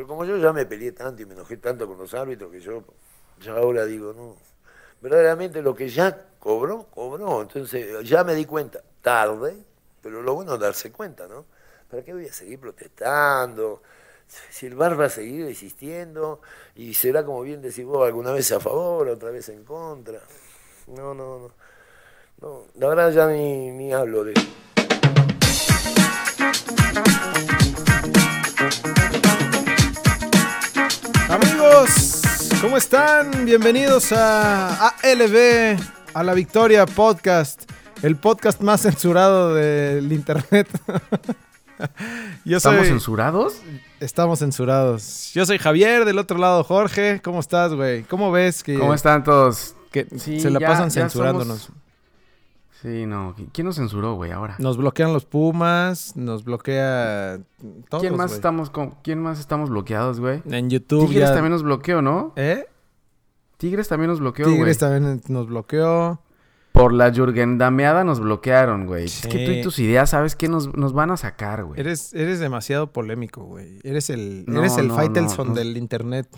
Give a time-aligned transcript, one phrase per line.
[0.00, 2.58] Pero como yo ya me peleé tanto y me enojé tanto con los árbitros que
[2.58, 2.82] yo
[3.38, 4.34] ya ahora digo, no,
[5.02, 7.42] verdaderamente lo que ya cobró, cobró.
[7.42, 9.62] Entonces ya me di cuenta, tarde,
[10.00, 11.44] pero lo bueno es darse cuenta, ¿no?
[11.90, 13.82] ¿Para qué voy a seguir protestando?
[14.48, 16.40] Si el bar va a seguir existiendo
[16.76, 20.18] y será como bien decís vos, alguna vez a favor, otra vez en contra.
[20.86, 21.52] No, no,
[22.40, 22.64] no.
[22.76, 24.60] la verdad ya ni, ni hablo de eso.
[31.30, 32.22] Amigos,
[32.60, 33.44] ¿cómo están?
[33.44, 35.78] Bienvenidos a ALB,
[36.12, 37.70] a la Victoria Podcast,
[38.02, 40.68] el podcast más censurado del internet.
[42.44, 43.62] Yo ¿Estamos censurados?
[44.00, 45.30] Estamos censurados.
[45.32, 47.20] Yo soy Javier, del otro lado Jorge.
[47.22, 48.02] ¿Cómo estás, güey?
[48.02, 49.76] ¿Cómo ves que ¿Cómo están todos?
[49.92, 51.70] Que se la pasan censurándonos.
[52.82, 53.34] Sí, no.
[53.52, 54.56] ¿Quién nos censuró, güey, ahora?
[54.58, 57.40] Nos bloquean los Pumas, nos bloquea
[57.90, 58.72] todos, ¿Quién más estamos
[59.02, 60.42] ¿Quién más estamos bloqueados, güey?
[60.46, 62.32] En YouTube Tigres también nos bloqueó, ¿no?
[62.36, 62.66] ¿Eh?
[63.58, 64.56] Tigres también nos bloqueó, güey.
[64.56, 66.22] Tigres también nos bloqueó.
[66.72, 69.04] Por la Dameada nos bloquearon, güey.
[69.04, 70.48] Es que tú y tus ideas, ¿sabes qué?
[70.48, 71.78] Nos, nos van a sacar, güey.
[71.78, 73.80] Eres, eres demasiado polémico, güey.
[73.82, 76.28] Eres el, eres el Faitelson del internet.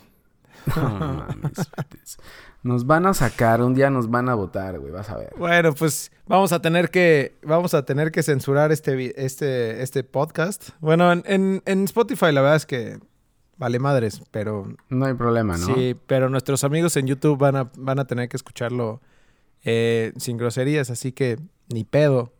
[0.75, 1.27] No,
[2.63, 5.35] Nos van a sacar, un día nos van a votar, güey, vas a ver.
[5.37, 10.71] Bueno, pues vamos a tener que, vamos a tener que censurar este, este, este podcast.
[10.79, 13.01] Bueno, en, en, Spotify la verdad es que
[13.57, 14.77] vale madres, pero...
[14.89, 15.75] No hay problema, ¿no?
[15.75, 19.01] Sí, pero nuestros amigos en YouTube van a, van a tener que escucharlo
[19.65, 22.33] eh, sin groserías, así que ni pedo.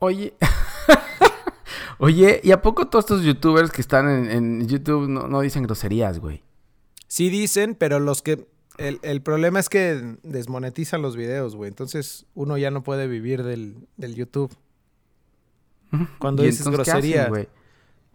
[0.00, 0.34] Oye...
[2.02, 5.62] Oye, ¿y a poco todos estos youtubers que están en, en YouTube no, no dicen
[5.64, 6.42] groserías, güey?
[7.08, 8.48] Sí dicen, pero los que
[8.80, 11.68] el, problema es que desmonetizan los videos, güey.
[11.68, 14.56] Entonces uno ya no puede vivir del, YouTube.
[16.18, 17.48] Cuando dices grosería, güey.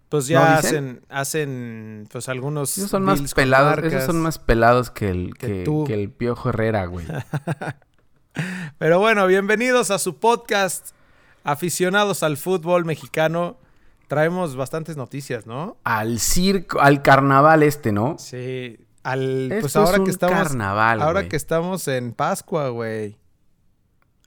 [0.10, 2.78] Pues ya hacen, hacen, pues algunos.
[2.78, 6.86] Esos son más pelados, esos son más pelados que el, que, que el Piojo Herrera,
[6.86, 7.06] güey.
[8.78, 10.92] Pero bueno, bienvenidos a su podcast,
[11.44, 13.58] aficionados al fútbol mexicano.
[14.08, 15.78] Traemos bastantes noticias, ¿no?
[15.84, 18.18] Al circo, al carnaval este, ¿no?
[18.20, 23.18] Sí, al pues ahora que estamos carnaval, ahora que estamos en Pascua, güey.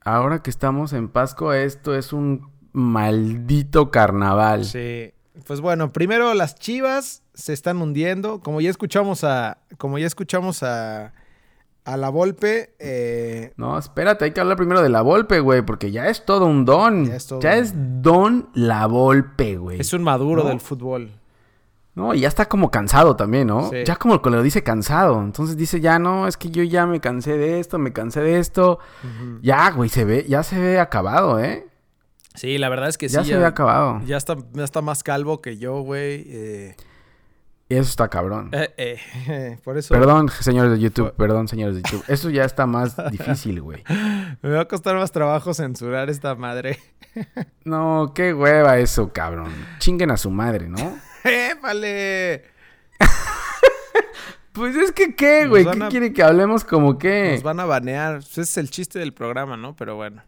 [0.05, 4.65] Ahora que estamos en Pascua, esto es un maldito carnaval.
[4.65, 5.13] Sí.
[5.47, 10.63] Pues bueno, primero las Chivas se están hundiendo, como ya escuchamos a como ya escuchamos
[10.63, 11.13] a
[11.85, 12.75] a la Volpe.
[12.79, 13.53] Eh...
[13.57, 16.65] No, espérate, hay que hablar primero de la Volpe, güey, porque ya es todo un
[16.65, 17.07] don.
[17.07, 19.81] Ya es, todo ya es don la Volpe, güey.
[19.81, 21.18] Es un maduro del fútbol.
[21.99, 23.73] No, y ya está como cansado también, ¿no?
[23.73, 25.21] Ya como lo dice cansado.
[25.21, 28.39] Entonces dice, ya no, es que yo ya me cansé de esto, me cansé de
[28.39, 28.79] esto.
[29.43, 31.67] Ya, güey, se ve, ya se ve acabado, ¿eh?
[32.37, 33.17] Sí, la verdad es que sí.
[33.17, 34.01] Ya se ve acabado.
[34.07, 36.25] Ya está, ya está más calvo que yo, güey.
[36.29, 36.77] Eh...
[37.69, 38.51] Y eso está cabrón.
[38.53, 39.93] Eh, eh, por eso.
[39.93, 42.05] Perdón, señores de YouTube, perdón, señores de YouTube.
[42.07, 43.83] Eso ya está más difícil, güey.
[44.41, 46.79] Me va a costar más trabajo censurar esta madre.
[47.65, 49.51] no, qué hueva eso, cabrón.
[49.81, 50.79] Chinguen a su madre, ¿no?
[51.25, 52.45] ¡Épale!
[54.53, 55.65] pues es que, ¿qué, güey?
[55.65, 57.33] ¿Qué quiere que hablemos como qué?
[57.33, 58.19] Nos van a banear.
[58.19, 59.77] Ese es el chiste del programa, ¿no?
[59.77, 60.23] Pero bueno.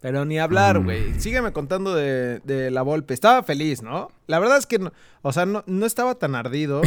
[0.00, 0.84] Pero ni hablar, mm.
[0.84, 1.20] güey.
[1.20, 3.14] Sígueme contando de, de, la Volpe.
[3.14, 4.10] Estaba feliz, ¿no?
[4.26, 4.92] La verdad es que, no,
[5.22, 6.82] o sea, no, no estaba tan ardido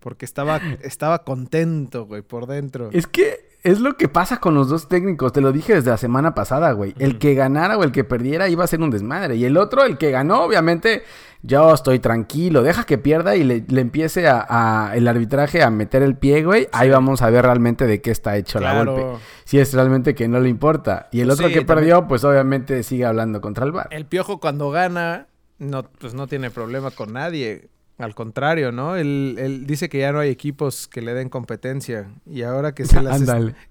[0.00, 2.90] porque estaba, estaba contento, güey, por dentro.
[2.92, 5.32] Es que es lo que pasa con los dos técnicos.
[5.32, 6.94] Te lo dije desde la semana pasada, güey.
[6.98, 9.36] El que ganara o el que perdiera iba a ser un desmadre.
[9.36, 11.02] Y el otro, el que ganó, obviamente,
[11.42, 16.14] yo estoy tranquilo, deja que pierda y le, empiece a, el arbitraje a meter el
[16.14, 16.68] pie, güey.
[16.72, 19.18] Ahí vamos a ver realmente de qué está hecho la golpe.
[19.44, 21.08] Si es realmente que no le importa.
[21.10, 23.88] Y el otro que perdió, pues obviamente sigue hablando contra el bar.
[23.92, 27.70] El piojo cuando gana, no, pues no tiene problema con nadie.
[27.98, 28.96] Al contrario, ¿no?
[28.96, 32.10] Él, dice que ya no hay equipos que le den competencia.
[32.26, 33.22] Y ahora que se las,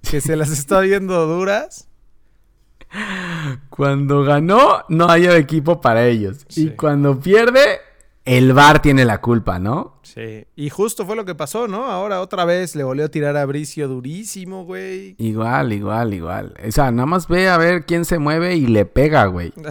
[0.09, 1.89] que se las está viendo duras
[3.69, 6.45] cuando ganó, no hay equipo para ellos.
[6.55, 7.79] Y cuando pierde,
[8.25, 9.99] el VAR tiene la culpa, ¿no?
[10.03, 10.45] Sí.
[10.55, 11.85] Y justo fue lo que pasó, ¿no?
[11.85, 15.15] Ahora otra vez le volvió a tirar a Bricio durísimo, güey.
[15.17, 16.53] Igual, igual, igual.
[16.65, 19.53] O sea, nada más ve a ver quién se mueve y le pega, güey.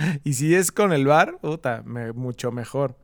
[0.24, 1.82] y si es con el VAR, puta,
[2.14, 2.96] mucho mejor.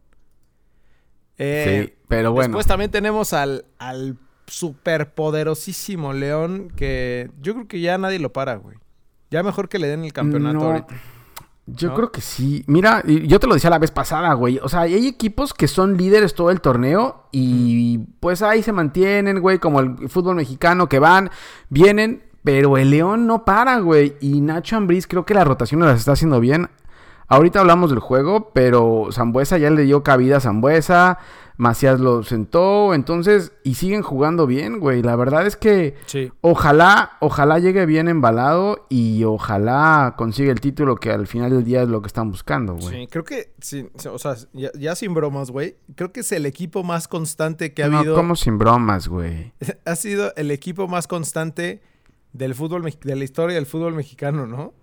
[1.38, 2.48] Eh, sí, pero bueno.
[2.48, 4.16] Después también tenemos al, al
[4.46, 8.76] superpoderosísimo León que yo creo que ya nadie lo para, güey.
[9.30, 10.86] Ya mejor que le den el campeonato
[11.66, 12.64] Yo creo que sí.
[12.68, 14.58] Mira, yo te lo decía la vez pasada, güey.
[14.62, 19.40] O sea, hay equipos que son líderes todo el torneo y pues ahí se mantienen,
[19.40, 21.30] güey, como el fútbol mexicano que van,
[21.68, 24.16] vienen, pero el León no para, güey.
[24.20, 26.68] Y Nacho Ambriz creo que la rotación las está haciendo bien.
[27.28, 31.18] Ahorita hablamos del juego, pero Zambuesa ya le dio cabida a Zambuesa.
[31.58, 35.02] Macías lo sentó, entonces, y siguen jugando bien, güey.
[35.02, 35.94] La verdad es que
[36.42, 41.82] ojalá, ojalá llegue bien embalado y ojalá consiga el título que al final del día
[41.82, 42.94] es lo que están buscando, güey.
[42.94, 46.84] Sí, creo que, sí, o sea, ya, sin bromas, güey, creo que es el equipo
[46.84, 48.14] más constante que ha no, habido.
[48.14, 49.54] ¿Cómo sin bromas, güey?
[49.86, 51.80] ha sido el equipo más constante
[52.34, 54.74] del fútbol, de la historia del fútbol mexicano, ¿no?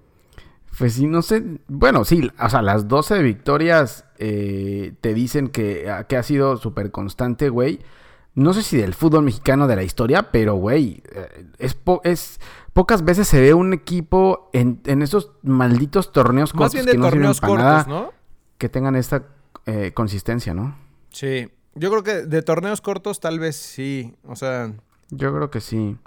[0.78, 1.44] Pues sí, no sé.
[1.68, 6.58] Bueno, sí, o sea, las 12 victorias eh, te dicen que, ah, que ha sido
[6.58, 7.80] súper constante, güey.
[8.36, 12.40] No sé si del fútbol mexicano de la historia, pero, güey, eh, es, es
[12.74, 17.88] pocas veces se ve un equipo en, esos malditos torneos cortos que no torneos cortos,
[17.88, 18.12] ¿no?
[18.58, 19.28] que tengan esta
[19.68, 20.76] eh, consistencia, ¿no?
[21.10, 24.74] Sí, yo creo que de torneos cortos tal vez sí, o sea...
[25.10, 25.98] Yo creo que sí.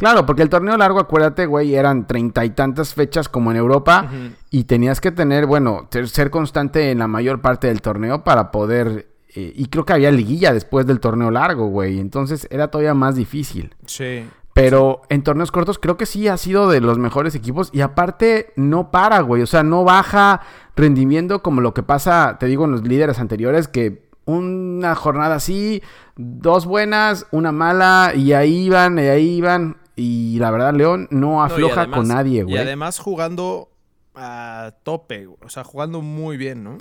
[0.00, 4.08] Claro, porque el torneo largo, acuérdate, güey, eran treinta y tantas fechas como en Europa
[4.50, 9.10] y tenías que tener, bueno, ser constante en la mayor parte del torneo para poder...
[9.36, 12.00] Eh, y creo que había liguilla después del torneo largo, güey.
[12.00, 13.74] Entonces era todavía más difícil.
[13.84, 14.24] Sí.
[14.54, 17.68] Pero en torneos cortos creo que sí ha sido de los mejores equipos.
[17.72, 19.42] Y aparte, no para, güey.
[19.42, 20.40] O sea, no baja
[20.76, 25.82] rendimiento como lo que pasa, te digo, en los líderes anteriores, que una jornada así,
[26.16, 29.76] dos buenas, una mala, y ahí iban, y ahí iban.
[30.00, 32.56] Y la verdad, León no afloja con nadie, güey.
[32.56, 33.68] Y además jugando
[34.14, 36.78] a tope, o sea, jugando muy bien, ¿no?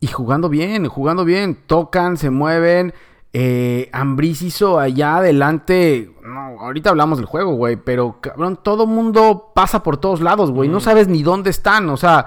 [0.00, 1.56] Y jugando bien, jugando bien.
[1.66, 2.92] Tocan, se mueven.
[3.32, 6.10] Eh, Ambris hizo allá adelante.
[6.22, 7.76] No, ahorita hablamos del juego, güey.
[7.76, 10.68] Pero cabrón, todo mundo pasa por todos lados, güey.
[10.68, 11.88] No sabes ni dónde están.
[11.88, 12.26] O sea,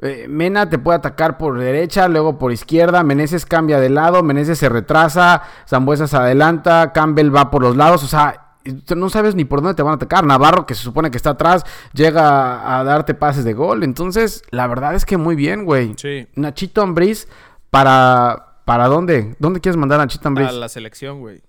[0.00, 3.02] eh, Mena te puede atacar por derecha, luego por izquierda.
[3.02, 4.22] Meneses cambia de lado.
[4.22, 5.42] Meneses se retrasa.
[5.68, 6.92] Zambuesa se adelanta.
[6.92, 8.02] Campbell va por los lados.
[8.02, 8.49] O sea,
[8.96, 10.24] no sabes ni por dónde te van a atacar.
[10.24, 13.84] Navarro, que se supone que está atrás, llega a darte pases de gol.
[13.84, 15.94] Entonces, la verdad es que muy bien, güey.
[15.96, 16.26] Sí.
[16.34, 17.28] Nachito Ambriz,
[17.70, 19.36] ¿para, ¿para dónde?
[19.38, 20.48] ¿Dónde quieres mandar a Nachito Ambriz?
[20.48, 21.42] A la selección, güey.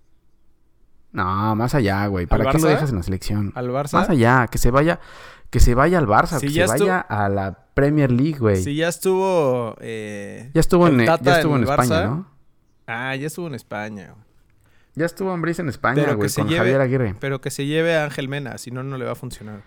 [1.11, 2.25] No, más allá, güey.
[2.25, 3.51] ¿Para qué lo dejas en la selección?
[3.55, 3.93] ¿Al Barça?
[3.93, 5.01] Más allá, que se vaya,
[5.49, 8.63] que se vaya al Barça, que se vaya a la Premier League, güey.
[8.63, 9.75] Sí, ya estuvo.
[9.81, 12.27] Eh, ya estuvo en, ya estuvo en, España, ¿no?
[12.87, 14.30] Ah, ya estuvo en España, güey.
[14.95, 17.15] Ya estuvo Ambris en España, güey, con Javier Aguirre.
[17.19, 19.63] Pero que se lleve a Ángel Mena, si no, no le va a funcionar.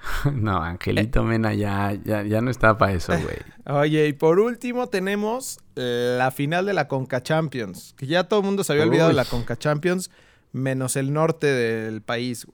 [0.32, 3.38] no, Angelito Mena ya, ya, ya no está para eso, güey.
[3.66, 7.94] Oye, y por último tenemos la final de la Conca Champions.
[7.96, 10.10] Que ya todo el mundo se había olvidado de la Conca Champions,
[10.52, 12.46] menos el norte del país.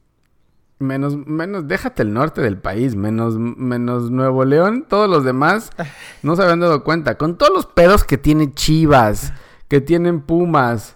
[0.78, 5.70] Menos, menos, déjate el norte del país, menos, menos Nuevo León, todos los demás
[6.22, 7.16] no se habían dado cuenta.
[7.16, 9.32] Con todos los pedos que tiene Chivas,
[9.68, 10.93] que tienen Pumas,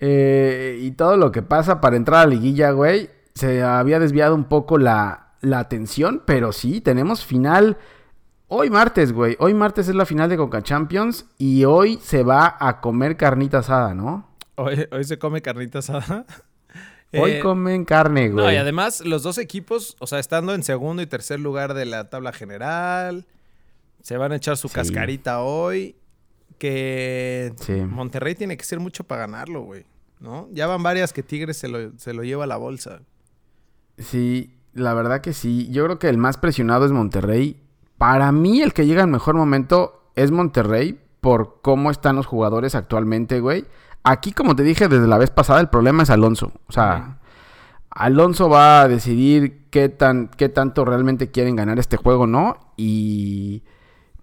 [0.00, 4.34] eh, y todo lo que pasa para entrar a la liguilla, güey, se había desviado
[4.34, 7.76] un poco la, la atención, pero sí, tenemos final
[8.48, 9.36] hoy martes, güey.
[9.38, 13.58] Hoy martes es la final de Coca Champions y hoy se va a comer carnita
[13.58, 14.28] asada, ¿no?
[14.56, 16.26] Hoy, hoy se come carnita asada.
[17.14, 18.44] Hoy eh, comen carne, güey.
[18.44, 21.86] No, y además los dos equipos, o sea, estando en segundo y tercer lugar de
[21.86, 23.24] la tabla general,
[24.02, 25.96] se van a echar su cascarita hoy
[26.58, 27.54] que
[27.88, 29.84] Monterrey tiene que ser mucho para ganarlo, güey.
[30.20, 30.48] ¿No?
[30.52, 33.00] Ya van varias que Tigres se lo, se lo lleva a la bolsa.
[33.98, 35.68] Sí, la verdad que sí.
[35.70, 37.60] Yo creo que el más presionado es Monterrey.
[37.98, 42.74] Para mí, el que llega en mejor momento es Monterrey por cómo están los jugadores
[42.74, 43.64] actualmente, güey.
[44.02, 46.52] Aquí, como te dije desde la vez pasada, el problema es Alonso.
[46.66, 47.18] O sea,
[47.90, 52.56] Alonso va a decidir qué, tan, qué tanto realmente quieren ganar este juego, ¿no?
[52.76, 53.62] Y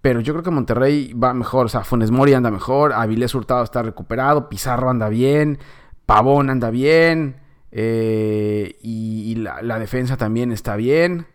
[0.05, 1.65] pero yo creo que Monterrey va mejor.
[1.65, 2.93] O sea, Funes Mori anda mejor.
[2.93, 4.49] Avilés Hurtado está recuperado.
[4.49, 5.57] Pizarro anda bien.
[6.05, 7.37] Pavón anda bien.
[7.71, 11.25] Eh, y, la, defensa también está bien.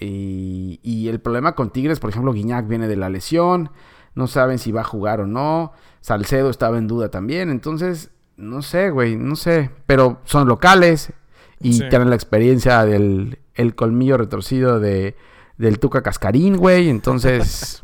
[0.00, 3.68] Y, el problema con Tigres, por ejemplo, Guiñac viene de la lesión.
[4.14, 5.72] No saben si va a jugar o no.
[6.00, 7.50] Salcedo estaba en duda también.
[7.50, 9.70] Entonces, no sé, güey, no sé.
[9.84, 11.12] Pero son locales
[11.60, 15.14] y tienen la experiencia del el colmillo retorcido de,
[15.58, 16.88] del Tuca Cascarín, güey.
[16.88, 17.83] Entonces,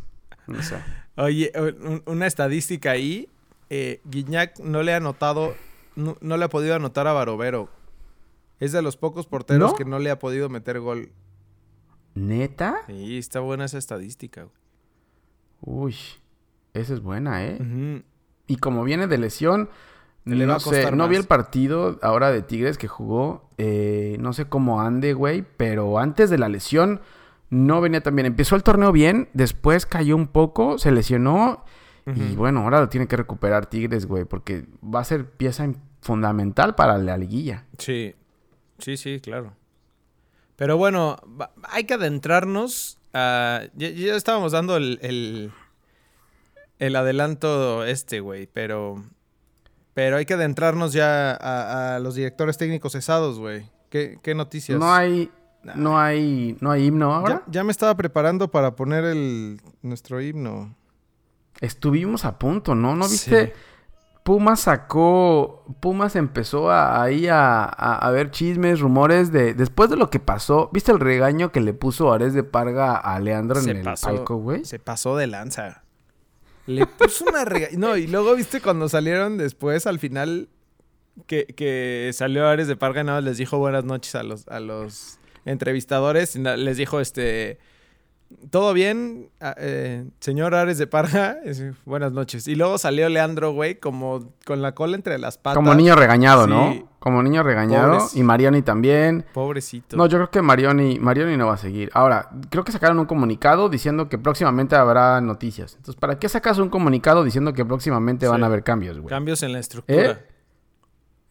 [1.15, 1.51] Oye,
[2.05, 3.29] una estadística ahí.
[3.69, 5.55] Eh, Guiñac no le ha anotado,
[5.95, 7.69] no, le ha podido anotar a Barovero.
[8.59, 11.11] Es de los pocos porteros que no le ha podido meter gol.
[12.13, 12.81] ¿Neta?
[12.87, 14.47] Sí, está buena esa estadística.
[15.61, 15.95] Uy,
[16.73, 18.03] esa es buena, ¿eh?
[18.47, 19.69] Y como viene de lesión,
[20.25, 23.49] no sé, no vi el partido ahora de Tigres que jugó.
[23.57, 27.01] Eh, no sé cómo ande, güey, pero antes de la lesión
[27.51, 28.25] no venía tan bien.
[28.25, 31.63] Empezó el torneo bien, después cayó un poco, se lesionó.
[32.15, 36.73] Y bueno, ahora lo tiene que recuperar Tigres, güey, porque va a ser pieza fundamental
[36.73, 37.67] para la liguilla.
[37.77, 38.15] Sí,
[38.79, 39.53] sí, sí, claro.
[40.55, 41.17] Pero bueno,
[41.63, 43.61] hay que adentrarnos a...
[43.75, 45.51] Ya, estábamos dando el, el,
[46.79, 49.03] el adelanto este, güey, pero
[49.93, 53.69] Pero hay que adentrarnos ya a, los directores técnicos cesados, güey.
[53.89, 54.79] ¿Qué, noticias?
[54.79, 55.29] No hay,
[55.75, 57.43] no hay, no hay himno ahora.
[57.47, 60.75] Ya, me estaba preparando para poner el nuestro himno.
[61.59, 62.95] Estuvimos a punto, ¿no?
[62.95, 63.53] ¿No viste?
[64.23, 70.69] Pumas sacó, Pumas empezó ahí a, ver chismes, rumores de, después de lo que pasó,
[70.71, 74.63] ¿viste el regaño que le puso Ares de Parga a Leandro en el palco, güey?
[74.63, 75.83] Se pasó de lanza.
[76.67, 77.71] Le puso una regaña.
[77.79, 80.49] No, y luego viste cuando salieron después, al final,
[81.25, 84.59] que, que salió Ares de Parga y nada les dijo buenas noches a los, a
[84.59, 86.35] los entrevistadores.
[86.35, 87.59] Les dijo, este,
[88.49, 91.37] todo bien, ah, eh, señor Ares de Parga,
[91.85, 92.47] buenas noches.
[92.47, 95.57] Y luego salió Leandro, güey, como con la cola entre las patas.
[95.57, 96.89] Como niño regañado, ¿no?
[96.99, 98.07] Como niño regañado.
[98.13, 99.25] Y Marioni también.
[99.33, 99.97] Pobrecito.
[99.97, 101.89] No, yo creo que Marioni, Marioni no va a seguir.
[101.93, 105.75] Ahora, creo que sacaron un comunicado diciendo que próximamente habrá noticias.
[105.75, 109.09] Entonces, ¿para qué sacas un comunicado diciendo que próximamente van a haber cambios, güey?
[109.09, 110.11] Cambios en la estructura.
[110.11, 110.17] ¿Eh?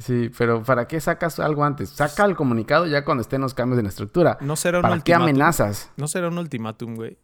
[0.00, 1.90] Sí, pero ¿para qué sacas algo antes?
[1.90, 4.38] Saca el comunicado ya cuando estén los cambios en la estructura.
[4.40, 5.90] No será un ¿Para qué amenazas?
[5.97, 7.19] No será un ultimátum, güey.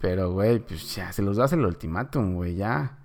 [0.00, 2.96] Pero, güey, pues ya, se los das el ultimátum, güey, ya.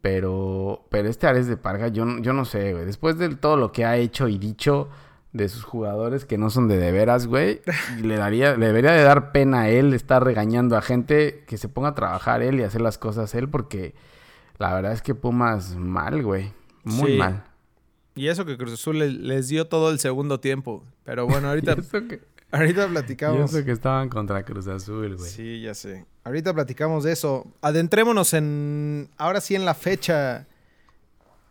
[0.00, 2.86] pero, pero este Ares de Parga, yo, yo no sé, güey.
[2.86, 4.88] Después de todo lo que ha hecho y dicho
[5.34, 7.60] de sus jugadores que no son de de veras, güey,
[8.00, 11.68] le daría, le debería de dar pena a él estar regañando a gente que se
[11.68, 13.94] ponga a trabajar él y hacer las cosas él, porque
[14.56, 16.52] la verdad es que Pumas mal, güey.
[16.84, 17.44] Muy mal.
[18.16, 20.84] Y eso que Cruz Azul les, dio todo el segundo tiempo.
[21.04, 21.76] Pero bueno, ahorita,
[22.52, 23.38] ahorita platicamos.
[23.52, 25.28] Y eso que estaban contra Cruz Azul, güey.
[25.28, 26.06] Sí, ya sé.
[26.22, 27.46] Ahorita platicamos de eso.
[27.60, 29.10] Adentrémonos en.
[29.16, 30.46] Ahora sí en la fecha.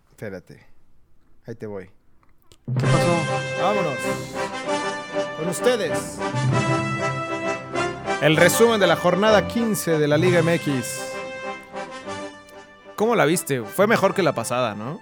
[0.09, 0.65] Espérate.
[1.45, 1.85] Ahí te voy.
[1.85, 3.61] ¿Qué pasó?
[3.61, 3.97] Vámonos.
[5.37, 6.17] Con ustedes.
[8.21, 11.11] El resumen de la jornada 15 de la Liga MX.
[12.95, 13.63] ¿Cómo la viste?
[13.63, 15.01] Fue mejor que la pasada, ¿no?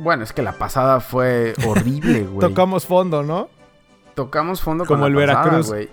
[0.00, 2.48] Bueno, es que la pasada fue horrible, güey.
[2.48, 3.50] Tocamos fondo, ¿no?
[4.14, 5.90] Tocamos fondo como el Veracruz, güey.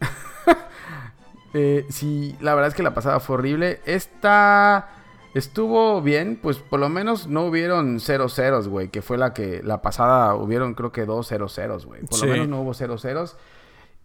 [1.54, 3.80] eh, sí, la verdad es que la pasada fue horrible.
[3.86, 4.88] Esta
[5.34, 9.62] estuvo bien, pues por lo menos no hubieron 0 ceros, güey, que fue la que
[9.64, 12.02] la pasada hubieron creo que dos 0 ceros, güey.
[12.02, 13.36] Por lo menos no hubo 0 ceros.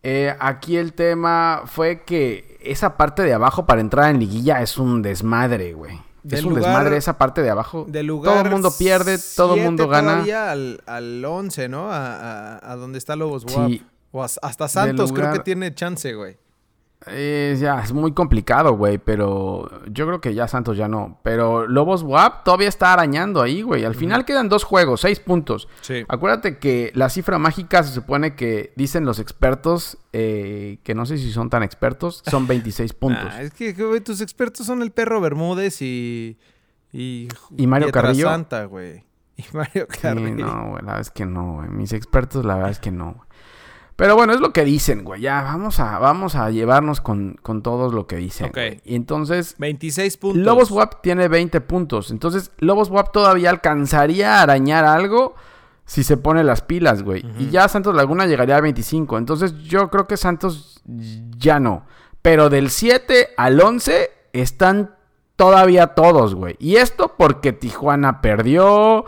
[0.01, 4.79] Eh, aquí el tema fue que esa parte de abajo para entrar en liguilla es
[4.79, 7.87] un desmadre, güey es un desmadre esa parte de abajo.
[7.91, 10.13] todo el mundo pierde, todo el mundo gana.
[10.13, 11.91] Todavía al, al 11, ¿no?
[11.91, 13.81] A, a, donde está Lobos WAP.
[14.11, 16.37] O hasta Santos creo que tiene chance, güey.
[17.07, 21.19] Eh, ya, es muy complicado, güey, pero yo creo que ya Santos ya no.
[21.23, 23.85] Pero Lobos WAP todavía está arañando ahí, güey.
[23.85, 25.67] Al final quedan dos juegos, seis puntos.
[25.81, 26.05] Sí.
[26.07, 31.17] Acuérdate que la cifra mágica se supone que dicen los expertos, eh, que no sé
[31.17, 33.33] si son tan expertos, son 26 puntos.
[33.39, 36.37] es que, güey, tus expertos son el perro Bermúdez y.
[36.93, 38.27] Y, y Mario Carrillo.
[38.27, 39.03] Santa, güey.
[39.37, 40.45] Y Mario Carrillo.
[40.45, 41.69] no, güey, la verdad es que no, güey.
[41.69, 43.27] Mis expertos, la verdad es que no, güey.
[44.01, 45.21] Pero bueno, es lo que dicen, güey.
[45.21, 48.47] Ya, vamos a, vamos a llevarnos con, con todo lo que dicen.
[48.47, 48.57] Ok.
[48.83, 49.53] Y entonces...
[49.59, 50.41] 26 puntos.
[50.41, 52.09] Lobos WAP tiene 20 puntos.
[52.09, 55.35] Entonces, Lobos WAP todavía alcanzaría a arañar algo
[55.85, 57.23] si se pone las pilas, güey.
[57.37, 59.19] Y ya Santos Laguna llegaría a 25.
[59.19, 60.81] Entonces, yo creo que Santos
[61.37, 61.85] ya no.
[62.23, 64.95] Pero del 7 al 11 están
[65.35, 66.55] todavía todos, güey.
[66.57, 69.05] Y esto porque Tijuana perdió...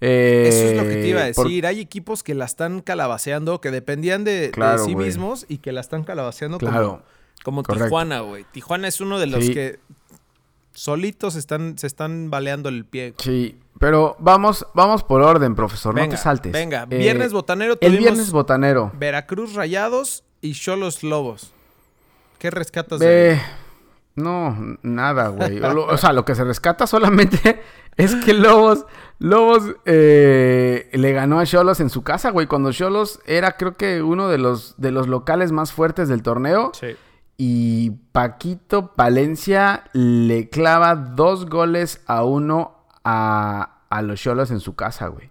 [0.00, 1.66] Eso es lo que te iba a eh, decir.
[1.66, 4.52] Hay equipos que la están calabaceando, que dependían de,
[4.84, 7.02] sí mismos y que la están calabaceando como,
[7.42, 8.44] como Tijuana, güey.
[8.52, 9.78] Tijuana es uno de los que
[10.72, 13.14] solitos están, se están baleando el pie.
[13.18, 15.94] Sí, pero vamos, vamos por orden, profesor.
[15.94, 16.52] no te saltes.
[16.52, 17.76] Venga, eh, viernes botanero.
[17.80, 18.92] El viernes botanero.
[18.98, 21.52] Veracruz Rayados y Cholos Lobos.
[22.38, 23.40] ¿Qué rescatas de
[24.16, 25.60] No, nada, güey.
[25.62, 27.62] o, sea, lo que se rescata solamente
[27.96, 28.86] es que Lobos,
[29.18, 32.46] Lobos eh, le ganó a Cholos en su casa, güey.
[32.46, 36.72] Cuando Cholos era, creo que, uno de los, de los locales más fuertes del torneo.
[36.74, 36.96] Sí.
[37.36, 44.74] Y Paquito Palencia le clava dos goles a uno a, a los Cholos en su
[44.74, 45.30] casa, güey.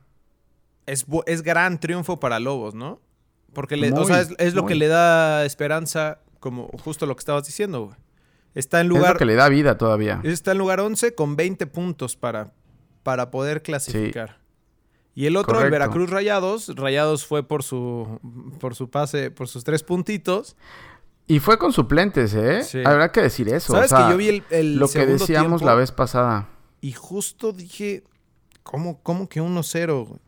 [0.86, 3.00] Es, es, gran triunfo para Lobos, ¿no?
[3.54, 7.48] Porque le, o sea, es, lo que le da esperanza, como justo lo que estabas
[7.48, 8.05] diciendo, güey.
[8.56, 9.14] Está en lugar.
[9.14, 10.22] Es que le da vida todavía.
[10.24, 12.54] Está en lugar 11 con 20 puntos para,
[13.04, 14.40] para poder clasificar.
[15.14, 16.76] Y el otro, el Veracruz Rayados.
[16.76, 18.20] Rayados fue por su,
[18.60, 20.56] por su pase, por sus tres puntitos.
[21.28, 22.64] Y fue con suplentes, ¿eh?
[22.64, 22.82] Sí.
[22.86, 23.74] Habrá que decir eso.
[23.74, 26.50] ¿Sabes que yo vi el, Lo que decíamos la vez pasada.
[26.82, 28.04] Y justo dije,
[28.64, 30.20] ¿cómo, cómo que 1-0?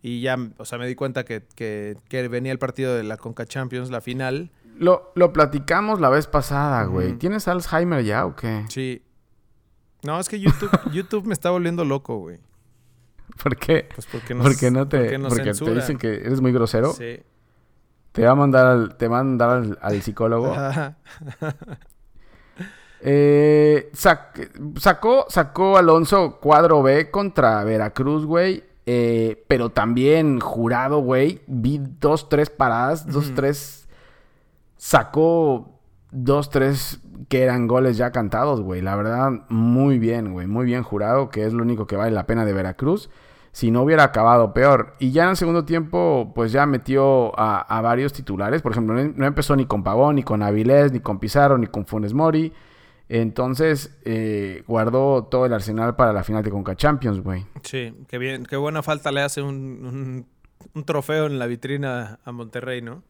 [0.00, 3.16] Y ya, o sea, me di cuenta que, que, que venía el partido de la
[3.16, 4.50] Conca Champions, la final.
[4.78, 7.14] Lo, lo platicamos la vez pasada, güey.
[7.14, 8.64] ¿Tienes Alzheimer ya o qué?
[8.68, 9.02] Sí.
[10.02, 12.40] No, es que YouTube, YouTube me está volviendo loco, güey.
[13.42, 13.88] ¿Por qué?
[13.94, 16.92] Pues porque, porque no te, porque, te dicen que eres muy grosero.
[16.92, 17.20] Sí.
[18.12, 20.54] Te va a mandar al, te va a mandar al, psicólogo.
[23.00, 28.62] eh, sacó, sacó Alonso cuadro B contra Veracruz, güey.
[28.86, 31.40] Eh, pero también jurado, güey.
[31.46, 33.83] Vi dos, tres paradas, dos, tres.
[34.84, 37.00] Sacó dos, tres
[37.30, 38.82] que eran goles ya cantados, güey.
[38.82, 40.46] La verdad, muy bien, güey.
[40.46, 43.08] Muy bien jurado, que es lo único que vale la pena de Veracruz.
[43.50, 44.94] Si no hubiera acabado peor.
[44.98, 48.60] Y ya en el segundo tiempo, pues ya metió a, varios titulares.
[48.60, 51.86] Por ejemplo, no empezó ni con Pavón, ni con Avilés, ni con Pizarro, ni con
[51.86, 52.52] Funes Mori.
[53.08, 57.46] Entonces, eh, guardó todo el arsenal para la final de Conca Champions, güey.
[57.62, 60.26] Sí, qué bien, qué buena falta le hace un,
[60.74, 63.02] un trofeo en la vitrina a Monterrey, ¿no?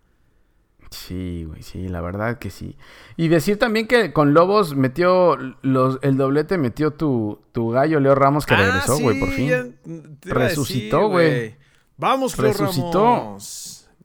[0.94, 2.76] Sí, güey, sí, la verdad que sí.
[3.16, 8.14] Y decir también que con Lobos metió los, el doblete, metió tu, tu gallo Leo
[8.14, 9.76] Ramos que ah, regresó, güey, por fin.
[10.22, 11.56] Resucitó, güey.
[11.96, 13.36] Vamos, Leo resucitó.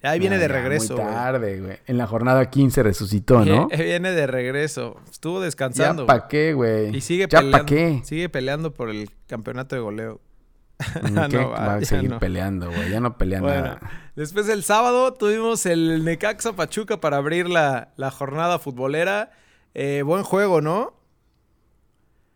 [0.02, 0.96] Ahí viene de regreso.
[0.96, 1.78] Muy tarde, güey.
[1.86, 3.68] En la jornada 15 resucitó, ¿no?
[3.78, 4.96] Viene de regreso.
[5.12, 6.04] Estuvo descansando.
[6.04, 6.96] ¿Ya pa' qué, güey?
[6.96, 7.66] Y sigue ¿Ya peleando.
[7.66, 8.02] qué?
[8.04, 10.22] Sigue peleando por el campeonato de goleo.
[11.12, 12.90] no, va, a seguir peleando, güey.
[12.90, 13.80] Ya no pelea nada.
[14.16, 19.32] Después del sábado tuvimos el Necaxa Pachuca para abrir la, jornada futbolera.
[19.74, 20.94] Eh, buen juego, ¿no?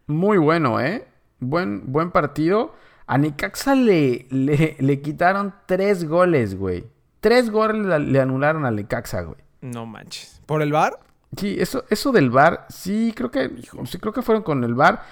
[0.08, 1.08] Muy bueno, ¿eh?
[1.40, 2.76] Buen, buen partido.
[3.08, 6.86] A Necaxa le, le, quitaron tres goles, güey.
[7.22, 9.40] Tres goles le, anularon a Necaxa, güey.
[9.62, 10.42] No manches.
[10.46, 11.00] ¿Por el bar?
[11.38, 13.50] Sí, eso, eso del bar, sí, creo que,
[13.86, 15.04] sí, creo que fueron con el bar.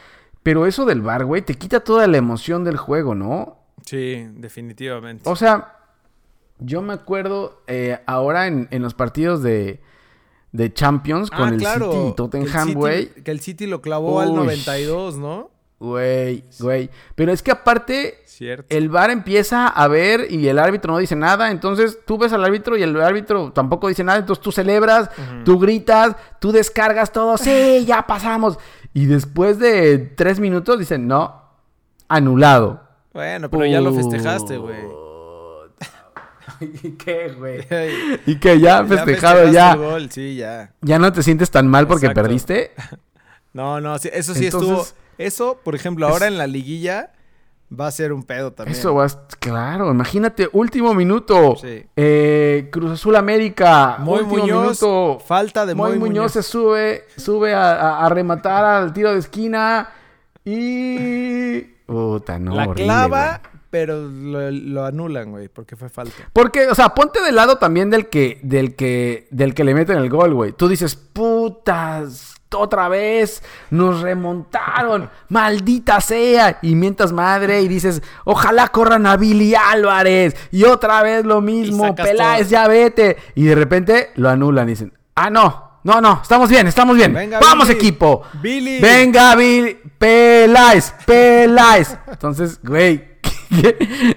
[0.44, 3.58] Pero eso del bar, güey, te quita toda la emoción del juego, ¿no?
[3.86, 5.30] Sí, definitivamente.
[5.30, 5.78] O sea,
[6.60, 9.82] yo me acuerdo eh, ahora en, los partidos de,
[10.52, 13.10] de Champions con ah, el City y Tottenham, güey.
[13.10, 15.52] Que el City lo clavó al 92, ¿no?
[15.82, 16.92] Güey, güey.
[17.16, 18.24] Pero es que aparte,
[18.70, 21.50] el VAR empieza a ver y el árbitro no dice nada.
[21.50, 24.20] Entonces tú ves al árbitro y el árbitro tampoco dice nada.
[24.20, 25.10] Entonces tú celebras,
[25.44, 27.36] tú gritas, tú descargas todo.
[27.40, 28.60] Sí, ya pasamos.
[28.94, 31.42] Y después de tres minutos dicen, no,
[32.08, 32.82] anulado.
[33.14, 34.80] Bueno, pero ya lo festejaste, güey.
[36.84, 37.66] ¿Y qué, güey?
[38.26, 39.78] ¿Y que ya festejado ya?
[40.10, 40.74] Sí, ya.
[40.82, 42.72] ¿Ya no te sientes tan mal porque perdiste?
[43.54, 44.86] No, no, eso sí estuvo...
[45.18, 47.12] Eso, por ejemplo, ahora en la liguilla
[47.80, 48.78] va a ser un pedo también.
[48.78, 49.08] Eso va,
[49.40, 51.56] claro, imagínate, último minuto.
[51.56, 51.86] Sí.
[51.96, 54.80] Eh, Cruz Azul América, muy Muñoz,
[55.26, 59.90] falta de Muy, Muñoz, se sube, sube a, rematar al tiro de esquina
[60.44, 66.30] y puta, no, La clava, pero lo, anulan, güey, porque fue falta.
[66.34, 69.98] Porque, o sea, ponte del lado también del que del que del que le meten
[69.98, 70.52] el gol, güey.
[70.52, 76.60] Tú dices, "Putas, otra vez nos remontaron, maldita sea.
[76.62, 80.36] Y mientras madre y dices, ojalá corran a Billy Álvarez.
[80.52, 83.18] Y otra vez lo mismo, Peláez, ya vete.
[83.36, 87.14] Y de repente lo anulan y dicen, ah, no, no, no, estamos bien, estamos bien.
[87.42, 88.24] Vamos equipo.
[88.42, 88.80] Billy.
[88.80, 89.78] Venga, Billy.
[89.98, 91.98] Peláez, Peláez.
[92.08, 93.18] Entonces, güey,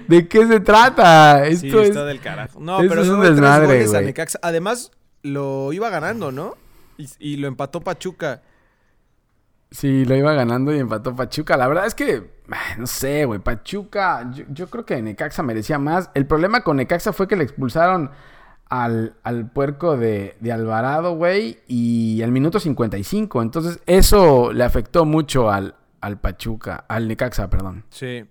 [0.07, 1.45] ¿de qué se trata?
[1.45, 2.59] Esto sí, está del carajo.
[2.59, 4.13] No, pero es un desmadre, güey.
[4.41, 6.55] Además, lo iba ganando, ¿no?
[6.97, 8.41] Y, lo empató Pachuca.
[9.71, 11.57] Sí, lo iba ganando y empató Pachuca.
[11.57, 12.31] La verdad es que,
[12.77, 16.09] no sé, güey, Pachuca, yo, creo que Necaxa merecía más.
[16.13, 18.11] El problema con Necaxa fue que le expulsaron
[18.69, 23.41] al, al puerco de, Alvarado, güey, y al minuto 55.
[23.41, 27.85] Entonces, eso le afectó mucho al, al Pachuca, al Necaxa, perdón.
[27.89, 28.25] Sí.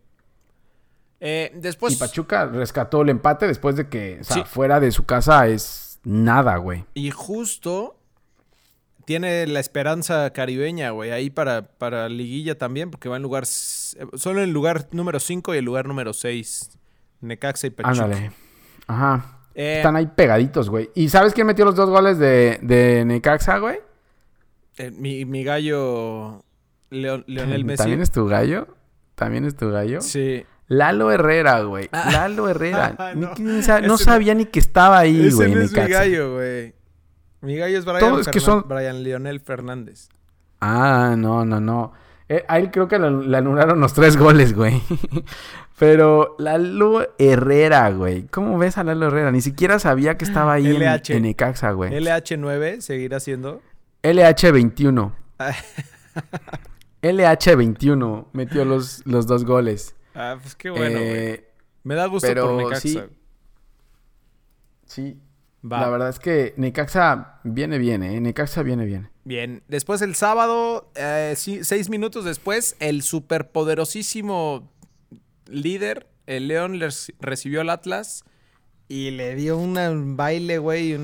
[1.21, 1.95] Eh, después...
[1.95, 5.99] Y Pachuca rescató el empate después de que, o sea, fuera de su casa es
[6.05, 6.85] nada, güey.
[6.95, 7.97] Y justo
[9.05, 13.47] tiene la esperanza caribeña, güey, ahí para, para liguilla también, porque va en lugar.
[13.47, 16.71] Solo en el lugar número 5 y el lugar número 6.
[17.21, 18.05] Necaxa y Pachuca.
[18.05, 18.33] Ándale.
[18.87, 19.41] Ajá.
[19.55, 20.91] Eh, Están ahí pegaditos, güey.
[20.95, 23.79] ¿Y sabes quién metió los dos goles de, de Necaxa, güey?
[24.77, 26.45] Eh, mi, mi, gallo.
[26.91, 27.25] Leonel
[27.65, 27.79] Messi.
[27.79, 28.69] ¿También es tu gallo?
[29.15, 30.01] ¿También es tu gallo?
[30.01, 30.45] Sí.
[30.67, 31.89] Lalo Herrera, güey.
[31.93, 32.11] Ah.
[32.13, 33.15] Lalo Herrera.
[33.83, 33.99] no.
[33.99, 35.49] sabía ni que estaba ahí, güey.
[35.51, 36.75] Ese no es mi gallo, güey.
[37.45, 38.65] Mi gallo es Brian, que son...
[38.67, 40.09] Brian Leonel Fernández.
[40.61, 41.93] Ah, no, no, no.
[42.29, 44.81] Eh, a él creo que le, anularon los tres goles, güey.
[45.79, 48.27] Pero Lalo Herrera, güey.
[48.29, 49.31] ¿Cómo ves a Lalo Herrera?
[49.31, 51.93] Ni siquiera sabía que estaba ahí en, en Ecaxa, güey.
[51.93, 53.61] LH9 seguirá siendo.
[54.03, 55.13] LH21.
[57.03, 59.95] LH21 metió los, los dos goles.
[60.15, 61.11] Ah, pues qué bueno, güey.
[61.11, 61.51] Eh,
[61.83, 63.09] Me da gusto por Necaxa.
[64.87, 65.19] sí,
[65.69, 68.21] La verdad es que Necaxa viene bien, ¿eh?
[68.21, 69.11] Necaxa viene bien.
[69.25, 69.63] Bien.
[69.69, 74.71] Después el sábado, eh, seis minutos después, el superpoderosísimo
[75.47, 76.79] líder, el León,
[77.21, 78.25] recibió al Atlas
[78.89, 80.99] y le dio un baile, güey,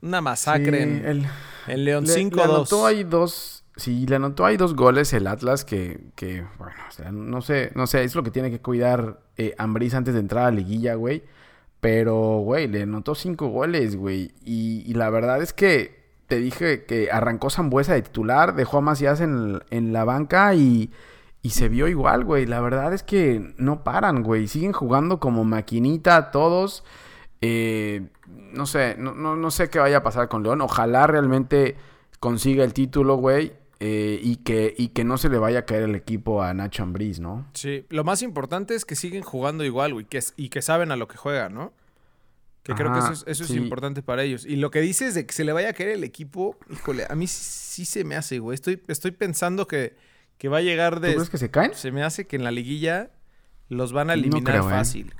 [0.00, 1.26] una masacre en
[1.68, 2.86] el, León 5-2.
[2.86, 7.10] hay dos Sí, le anotó hay dos goles el Atlas que, que bueno, o sea,
[7.10, 10.44] no sé, no sé, es lo que tiene que cuidar eh, Ambris antes de entrar
[10.44, 11.22] a la liguilla, güey.
[11.82, 14.30] Pero, güey, le anotó cinco goles, güey.
[14.44, 19.20] Y, la verdad es que te dije que arrancó Zambuesa de titular, dejó a Macías
[19.20, 20.92] en, en la banca y,
[21.42, 22.46] y se vio igual, güey.
[22.46, 24.46] La verdad es que no paran, güey.
[24.46, 26.84] Siguen jugando como maquinita todos.
[27.40, 30.60] Eh, no sé, no, no, no sé qué vaya a pasar con León.
[30.60, 31.76] Ojalá realmente
[32.20, 33.54] consiga el título, güey.
[33.84, 36.84] Eh, y, que, y que no se le vaya a caer el equipo a Nacho
[36.84, 37.48] Ambriz, ¿no?
[37.52, 40.96] Sí, lo más importante es que siguen jugando igual, güey, que, y que saben a
[40.96, 41.72] lo que juegan, ¿no?
[42.62, 44.46] Que creo que eso, es, importante para ellos.
[44.46, 47.16] Y lo que dices de que se le vaya a caer el equipo, híjole, a
[47.16, 48.54] mí sí, se me hace, güey.
[48.54, 49.96] Estoy, estoy pensando que,
[50.38, 51.08] que va a llegar de...
[51.08, 51.74] ¿Tú crees que se caen?
[51.74, 53.10] Se me hace que en la liguilla
[53.68, 54.62] los van a eliminar ¿eh?
[54.62, 55.12] fácil.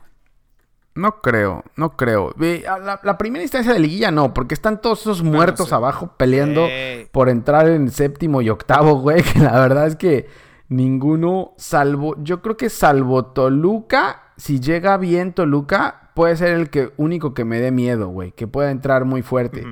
[0.94, 2.34] No creo, no creo.
[2.36, 6.68] La, primera instancia de liguilla no, porque están todos esos muertos abajo peleando
[7.12, 9.22] por entrar en séptimo y octavo, güey.
[9.22, 10.28] Que la verdad es que
[10.68, 16.92] ninguno, salvo, yo creo que salvo Toluca, si llega bien Toluca, puede ser el que
[16.96, 19.64] único que me dé miedo, güey, que pueda entrar muy fuerte.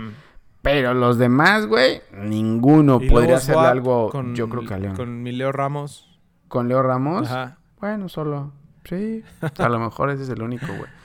[0.63, 4.97] Pero los demás, güey, ninguno podría hacerle algo, yo creo que a León.
[4.97, 6.19] Con mi Leo Ramos.
[6.49, 7.31] ¿Con Leo Ramos?
[7.31, 7.59] Ajá.
[7.81, 8.53] Bueno, solo.
[8.85, 9.23] Sí,
[9.59, 11.00] a lo mejor ese es el único, güey.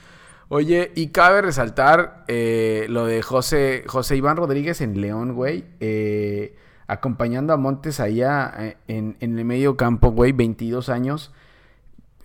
[0.48, 5.66] Oye, y cabe resaltar eh, lo de José, José Iván Rodríguez en León, güey.
[5.80, 6.56] Eh,
[6.88, 11.34] acompañando a Montes allá eh, en, el medio campo, güey, 22 años.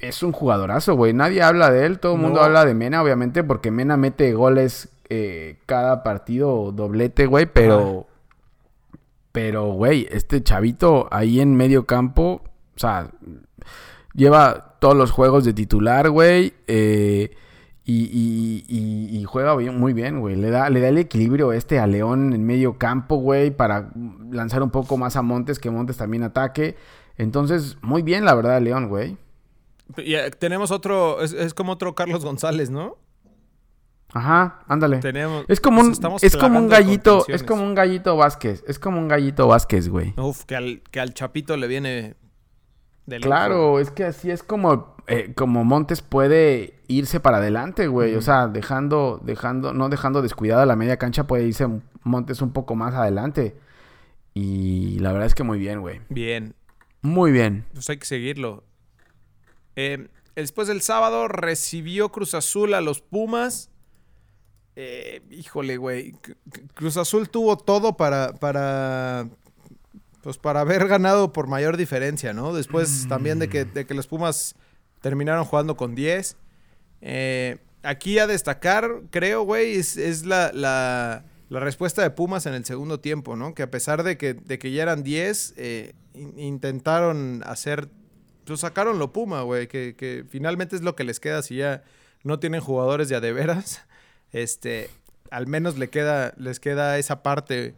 [0.01, 1.15] Es un jugadorazo, güey.
[1.15, 1.99] Nadie habla de él.
[1.99, 4.91] Todo el mundo habla de Mena, obviamente, porque Mena mete goles
[5.67, 7.47] cada partido doblete, güey.
[7.47, 8.07] Pero,
[9.33, 12.43] pero, güey, este chavito ahí en medio campo,
[12.77, 13.11] o sea,
[14.15, 16.55] lleva todos los juegos de titular, güey.
[16.67, 17.35] Eh
[17.85, 20.37] y, juega muy bien, güey.
[20.37, 23.91] Le da, le da el equilibrio este a León en medio campo, güey, para
[24.31, 26.77] lanzar un poco más a Montes, que Montes también ataque.
[27.17, 29.17] Entonces, muy bien, la verdad, León, güey.
[29.99, 32.99] Y eh, tenemos otro, es, como otro Carlos González, ¿no?
[34.13, 34.99] Ajá, ándale.
[34.99, 38.99] Tenemos, es como un, es como un gallito, es como un gallito Vázquez, es como
[38.99, 40.15] un gallito Vázquez, güey.
[40.17, 42.17] Uf, que al, que al Chapito le viene
[43.21, 48.15] claro, es que así es como, eh, como Montes puede irse para adelante, güey.
[48.15, 51.67] O sea, dejando, dejando, no dejando descuidada la media cancha, puede irse
[52.03, 53.57] Montes un poco más adelante.
[54.35, 56.01] Y la verdad es que muy bien, güey.
[56.09, 56.55] Bien.
[57.03, 57.65] Muy bien.
[57.73, 58.65] Pues hay que seguirlo.
[59.77, 63.71] Eh, después del sábado recibió Cruz Azul a los Pumas.
[64.77, 66.15] Eh, híjole, güey.
[66.75, 69.29] Cruz Azul tuvo todo para, para
[70.23, 72.55] pues para haber ganado por mayor diferencia, ¿no?
[72.55, 74.55] Después también de que, de que los Pumas
[75.01, 76.37] terminaron jugando con 10.
[77.01, 83.01] Eh, aquí a destacar, creo, güey, es, la, la, respuesta de Pumas en el segundo
[83.01, 83.55] tiempo, ¿no?
[83.55, 85.95] Que a pesar de que, de que ya eran 10, eh,
[86.37, 87.89] intentaron hacer,
[88.45, 91.83] pues sacaron lo Puma, güey, que, que, finalmente es lo que les queda si ya
[92.23, 93.83] no tienen jugadores de a de veras.
[94.33, 94.89] Este,
[95.33, 97.75] al menos le queda, les queda esa parte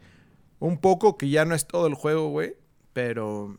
[0.63, 2.55] un poco, que ya no es todo el juego, güey.
[2.93, 3.59] Pero,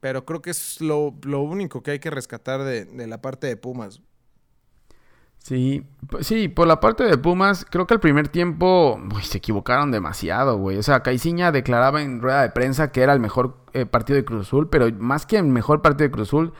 [0.00, 4.02] pero creo que es lo, único que hay que rescatar de, la parte de Pumas.
[5.38, 5.84] Sí,
[6.20, 10.76] sí, por la parte de Pumas, creo que el primer tiempo se equivocaron demasiado, güey.
[10.76, 14.24] O sea, Caiciña declaraba en rueda de prensa que era el mejor eh, partido de
[14.24, 16.52] Cruz Azul, pero más que el mejor partido de Cruz Azul,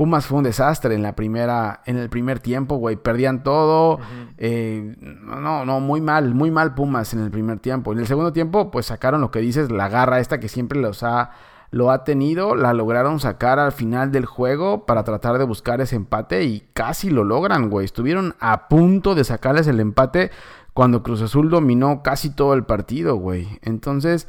[0.00, 2.96] Pumas fue un desastre en la primera, en el primer tiempo, güey.
[2.96, 3.98] Perdían todo.
[4.38, 7.92] Eh, no, no, muy mal, muy mal Pumas en el primer tiempo.
[7.92, 11.02] En el segundo tiempo, pues sacaron lo que dices, la garra esta que siempre los
[11.02, 11.32] ha,
[11.70, 12.54] lo ha tenido.
[12.54, 17.10] La lograron sacar al final del juego para tratar de buscar ese empate y casi
[17.10, 17.84] lo logran, güey.
[17.84, 20.30] Estuvieron a punto de sacarles el empate
[20.72, 23.58] cuando Cruz Azul dominó casi todo el partido, güey.
[23.60, 24.28] Entonces,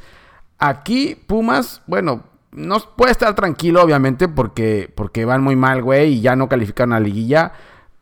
[0.58, 6.20] aquí Pumas, bueno, no puede estar tranquilo, obviamente, porque, porque van muy mal, güey, y
[6.20, 7.52] ya no calificaron a la liguilla.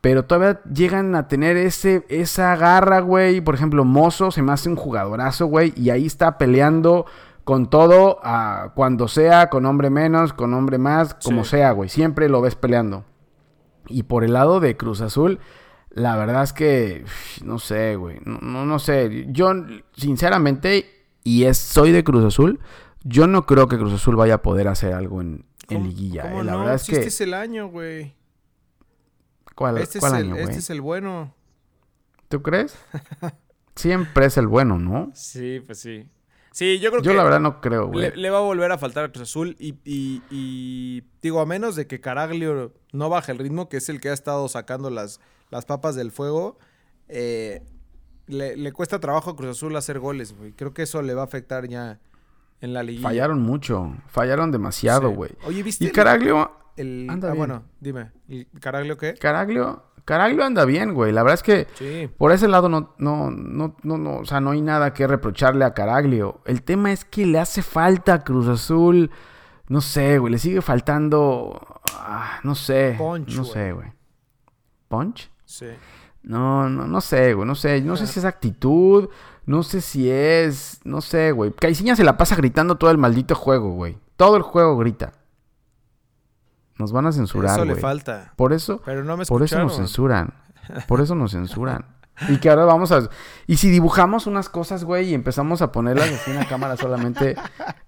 [0.01, 3.41] Pero todavía llegan a tener ese, esa garra, güey.
[3.41, 5.75] Por ejemplo, Mozo se me hace un jugadorazo, güey.
[5.77, 7.05] Y ahí está peleando
[7.45, 11.91] con todo, a, cuando sea, con hombre menos, con hombre más, como sea, güey.
[11.91, 13.05] Siempre lo ves peleando.
[13.89, 15.39] Y por el lado de Cruz Azul,
[15.91, 17.05] la verdad es que,
[17.45, 18.21] no sé, güey.
[18.25, 19.27] No, no, no sé.
[19.29, 19.53] Yo,
[19.93, 20.87] sinceramente,
[21.25, 22.59] y es, soy de Cruz Azul,
[23.03, 26.41] yo no creo que Cruz Azul vaya a poder hacer algo en, liguilla.
[26.41, 26.45] Eh.
[26.45, 26.97] La verdad es que.
[26.97, 28.15] Este es el año, güey.
[29.55, 31.35] ¿Cuál, este ¿cuál es año, el, Este es el bueno.
[32.29, 32.77] ¿Tú crees?
[33.77, 35.11] siempre es el bueno, ¿no?
[35.15, 36.09] Sí, pues sí.
[36.53, 37.09] Sí, yo creo que.
[37.09, 38.13] Yo la verdad no creo, güey.
[38.15, 41.87] Le, va a volver a faltar a Cruz Azul y, y, digo, a menos de
[41.87, 45.65] que Caraglio no baje el ritmo, que es el que ha estado sacando las, las
[45.65, 46.59] papas del fuego,
[47.09, 47.63] eh,
[48.27, 50.53] le, cuesta trabajo a Cruz Azul hacer goles, güey.
[50.53, 52.01] Creo que eso le va a afectar ya
[52.61, 53.03] en la liga.
[53.03, 55.33] Fallaron mucho, fallaron demasiado, güey.
[55.45, 55.85] Oye, ¿viste?
[55.85, 56.57] Y Caraglio...
[56.77, 58.11] El, ah, bueno, dime.
[58.27, 59.15] ¿Y Caraglio qué?
[59.15, 61.13] Caraglio Caraglio anda bien, güey.
[61.13, 64.51] La verdad es que por ese lado no, no, no, no, no, o sea, no
[64.51, 66.41] hay nada que reprocharle a Caraglio.
[66.47, 69.11] El tema es que le hace falta a Cruz Azul.
[69.69, 70.33] No sé, güey.
[70.33, 71.81] Le sigue faltando.
[71.95, 72.97] Ah, no sé.
[72.99, 73.93] Punch, no sé, güey.
[74.89, 75.31] ¿Punch?
[75.45, 75.67] Sí.
[76.23, 77.47] No, no, no sé, güey.
[77.47, 77.81] No sé.
[77.81, 79.11] No sé si es actitud.
[79.51, 80.79] No sé si es.
[80.85, 81.51] No sé, güey.
[81.51, 83.99] Caiciña se la pasa gritando todo el maldito juego, güey.
[84.15, 85.13] Todo el juego grita.
[86.79, 88.33] Nos van a censurar, Eso le falta.
[88.37, 90.35] Por eso, Pero no me por eso nos censuran.
[90.87, 91.85] Por eso nos censuran.
[92.29, 93.09] Y que ahora vamos a...
[93.49, 97.35] Y si dibujamos unas cosas, güey, y empezamos a ponerlas así en la cámara solamente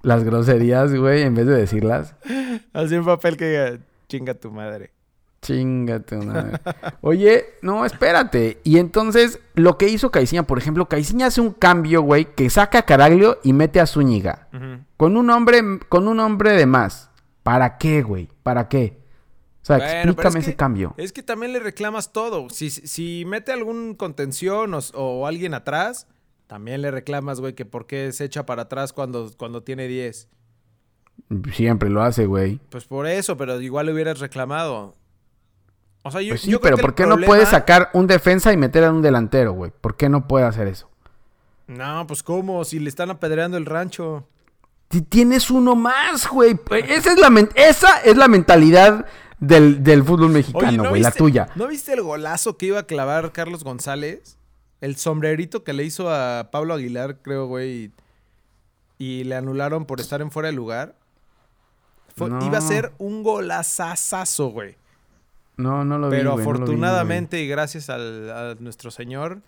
[0.03, 2.17] las groserías, güey, en vez de decirlas.
[2.73, 4.92] Así un papel que chinga tu madre.
[5.43, 6.59] Chinga tu madre.
[7.01, 8.61] Oye, no, espérate.
[8.63, 12.79] Y entonces, lo que hizo Caiciña, por ejemplo, Caiciña hace un cambio, güey, que saca
[12.79, 14.49] a Caraglio y mete a Zúñiga.
[14.97, 17.11] Con un hombre, con un hombre de más.
[17.43, 18.29] ¿Para qué, güey?
[18.45, 19.01] ¿Para qué?
[19.63, 20.95] O sea, explícame ese cambio.
[20.97, 22.49] Es que también le reclamas todo.
[22.49, 26.07] Si, si mete algún contención o, alguien atrás,
[26.47, 30.29] también le reclamas, güey, que por qué se echa para atrás cuando, cuando tiene 10.
[31.53, 32.61] Siempre lo hace, güey.
[32.71, 34.95] Pues por eso, pero igual le hubieras reclamado.
[36.03, 38.85] O sea, yo, pues sí, pero ¿por qué no puede sacar un defensa y meter
[38.85, 39.71] a un delantero, güey?
[39.81, 40.89] ¿Por qué no puede hacer eso?
[41.67, 44.27] No, pues cómo, si le están apedreando el rancho
[45.01, 46.59] tienes uno más, güey.
[46.89, 49.07] Esa es la, esa es la mentalidad
[49.39, 51.49] del, fútbol mexicano, güey, la tuya.
[51.55, 54.37] ¿No viste el golazo que iba a clavar Carlos González?
[54.81, 57.93] El sombrerito que le hizo a Pablo Aguilar, creo, güey.
[58.99, 60.95] Y le anularon por estar en fuera de lugar.
[62.17, 64.77] Iba a ser un golazazazo, güey.
[65.57, 66.17] No, no lo vi.
[66.17, 69.43] Pero afortunadamente y gracias al, a nuestro señor,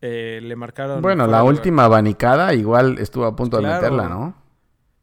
[0.00, 1.00] eh, le marcaron.
[1.00, 4.44] Bueno, la última abanicada igual estuvo a punto de meterla, ¿no?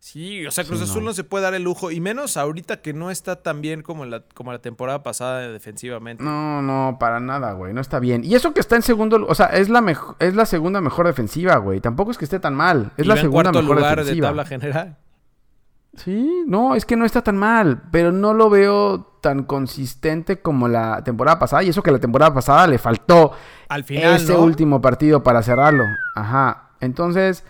[0.02, 1.14] Sí, o sea, Cruz Azul no.
[1.14, 4.24] se puede dar el lujo, y menos ahorita que no está tan bien como la,
[4.34, 6.24] como la temporada pasada defensivamente.
[6.24, 8.24] No, no, para nada, güey, no está bien.
[8.24, 11.56] Y eso que está en segundo, o sea, es la es la segunda mejor defensiva,
[11.58, 11.82] güey.
[11.82, 14.28] Tampoco es que esté tan mal, es la segunda mejor lugar defensiva.
[14.28, 14.98] de tabla general.
[15.98, 20.68] Sí, no, es que no está tan mal, pero no lo veo tan consistente como
[20.68, 21.64] la temporada pasada.
[21.64, 23.34] Y eso que la temporada pasada le faltó
[23.68, 25.84] Al final, ese último partido para cerrarlo.
[26.16, 26.70] Ajá.
[26.80, 27.44] Entonces,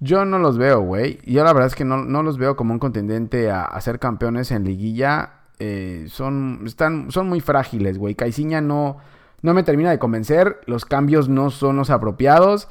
[0.00, 1.18] yo no los veo, güey.
[1.24, 4.64] Yo la verdad es que no, los veo como un contendiente a, ser campeones en
[4.64, 5.30] liguilla.
[5.60, 8.16] Eh, son, están, son muy frágiles, güey.
[8.16, 8.98] Caiciña no,
[9.40, 10.60] no me termina de convencer.
[10.66, 12.68] Los cambios no son los apropiados.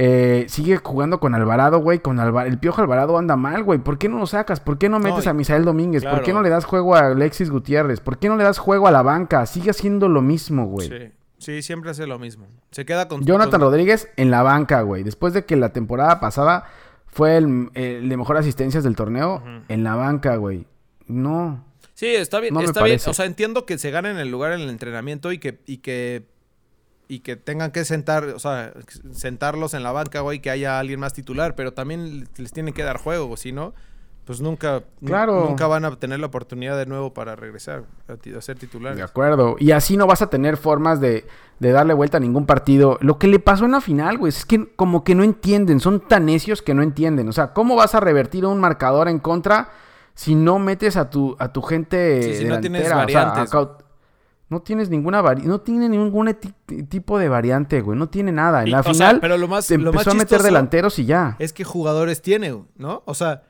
[0.00, 1.98] Eh, sigue jugando con Alvarado, güey.
[1.98, 3.80] Con El Piojo Alvarado anda mal, güey.
[3.80, 4.60] ¿Por qué no lo sacas?
[4.60, 6.04] ¿Por qué no metes a Misael Domínguez?
[6.04, 7.98] ¿Por qué no le das juego a Alexis Gutiérrez?
[7.98, 9.44] ¿Por qué no le das juego a la banca?
[9.46, 10.88] Sigue haciendo lo mismo, güey.
[10.88, 11.12] Sí.
[11.38, 12.46] Sí, siempre hace lo mismo.
[12.70, 13.24] Se queda con...
[13.24, 15.02] Jonathan Rodríguez en la banca, güey.
[15.04, 16.64] Después de que la temporada pasada
[17.06, 20.66] fue el, de mejor asistencias del torneo, en la banca, güey.
[21.06, 21.64] No.
[21.94, 22.56] Sí, está bien.
[22.58, 23.00] está bien.
[23.06, 26.26] O sea, entiendo que se ganen el lugar en el entrenamiento y que, y que
[27.08, 28.72] y que tengan que sentar, o sea,
[29.12, 32.82] sentarlos en la banca, güey, que haya alguien más titular, pero también les tienen que
[32.82, 33.74] dar juego, si no,
[34.26, 38.98] pues nunca, nunca van a tener la oportunidad de nuevo para regresar a, ser titulares.
[38.98, 39.56] De acuerdo.
[39.58, 41.26] Y así no vas a tener formas de,
[41.60, 42.98] de, darle vuelta a ningún partido.
[43.00, 46.00] Lo que le pasó en la final, güey, es que como que no entienden, son
[46.00, 47.26] tan necios que no entienden.
[47.30, 49.70] O sea, ¿cómo vas a revertir un marcador en contra
[50.18, 53.50] si no metes a tu, a tu gente sí, si no tienes variantes.
[54.50, 56.34] No tienes ninguna no tiene ningún
[56.88, 57.98] tipo de variante, güey.
[57.98, 58.62] No tiene nada.
[58.62, 61.36] En la final pero lo más, empezó a meter delanteros y ya.
[61.38, 63.02] Es que jugadores tiene, ¿no?
[63.04, 63.42] O sea,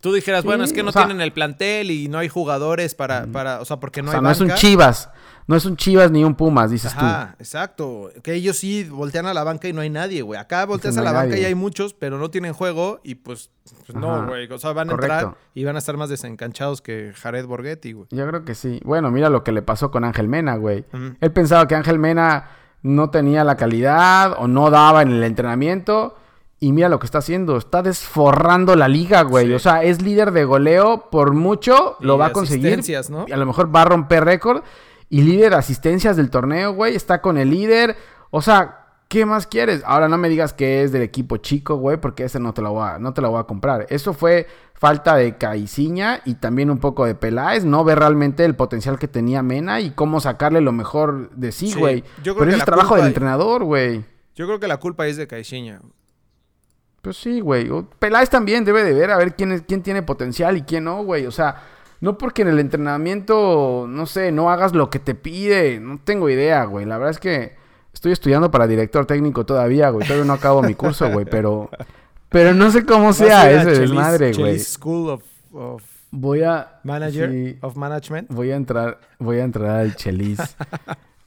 [0.00, 3.32] tú dijeras, bueno, es que no tienen el plantel y no hay jugadores para, mm.
[3.32, 5.10] para o sea, porque no o sea, no es un Chivas.
[5.46, 8.10] No es un Chivas ni un Pumas, dices Ajá, exacto.
[8.22, 10.38] Que ellos sí voltean a la banca y no hay nadie, güey.
[10.38, 13.50] Acá volteas a la banca y hay muchos, pero no tienen juego y pues,
[13.86, 14.50] pues no, güey.
[14.50, 18.06] O sea, van a entrar y van a estar más desencanchados que Jared Borghetti, güey.
[18.10, 18.80] Yo creo que sí.
[18.84, 20.84] Bueno, mira lo que le pasó con Ángel Mena, güey.
[21.20, 22.48] Él pensaba que Ángel Mena
[22.82, 26.16] no tenía la calidad o no daba en el entrenamiento.
[26.60, 29.52] Y mira lo que está haciendo, está desforrando la liga, güey.
[29.52, 32.80] O sea, es líder de goleo por mucho, lo va a conseguir.
[33.10, 33.26] ¿no?
[33.28, 34.62] A lo mejor va a romper récord
[35.12, 36.96] y líder de asistencias del torneo, güey.
[36.96, 37.98] Está con el líder.
[38.30, 39.82] O sea, ¿qué más quieres?
[39.84, 42.72] Ahora no me digas que es del equipo chico, güey, porque ese no te lo
[42.72, 43.84] voy a, no te lo voy a comprar.
[43.90, 47.62] Eso fue falta de Caiciña y también un poco de Peláez.
[47.66, 51.74] No ve realmente el potencial que tenía Mena y cómo sacarle lo mejor de sí,
[51.74, 52.04] güey.
[52.24, 54.06] Pero es trabajo del entrenador, güey.
[54.34, 55.82] Yo creo que la culpa es de Caixinha.
[57.02, 57.68] Pues sí, güey.
[57.98, 61.04] Peláez también debe de ver a ver quién, es, quién tiene potencial y quién no,
[61.04, 61.26] güey.
[61.26, 61.56] O sea,
[62.02, 65.78] no porque en el entrenamiento, no sé, no hagas lo que te pide.
[65.78, 66.84] No tengo idea, güey.
[66.84, 67.54] La verdad es que
[67.94, 70.04] estoy estudiando para director técnico todavía, güey.
[70.04, 71.26] Todavía no acabo mi curso, güey.
[71.26, 71.70] Pero,
[72.28, 74.58] pero no sé cómo sea ese desmadre, güey.
[74.58, 76.80] School of, voy a...
[76.82, 78.32] Manager of Management.
[78.32, 80.40] Voy a entrar, voy a entrar al Chelis.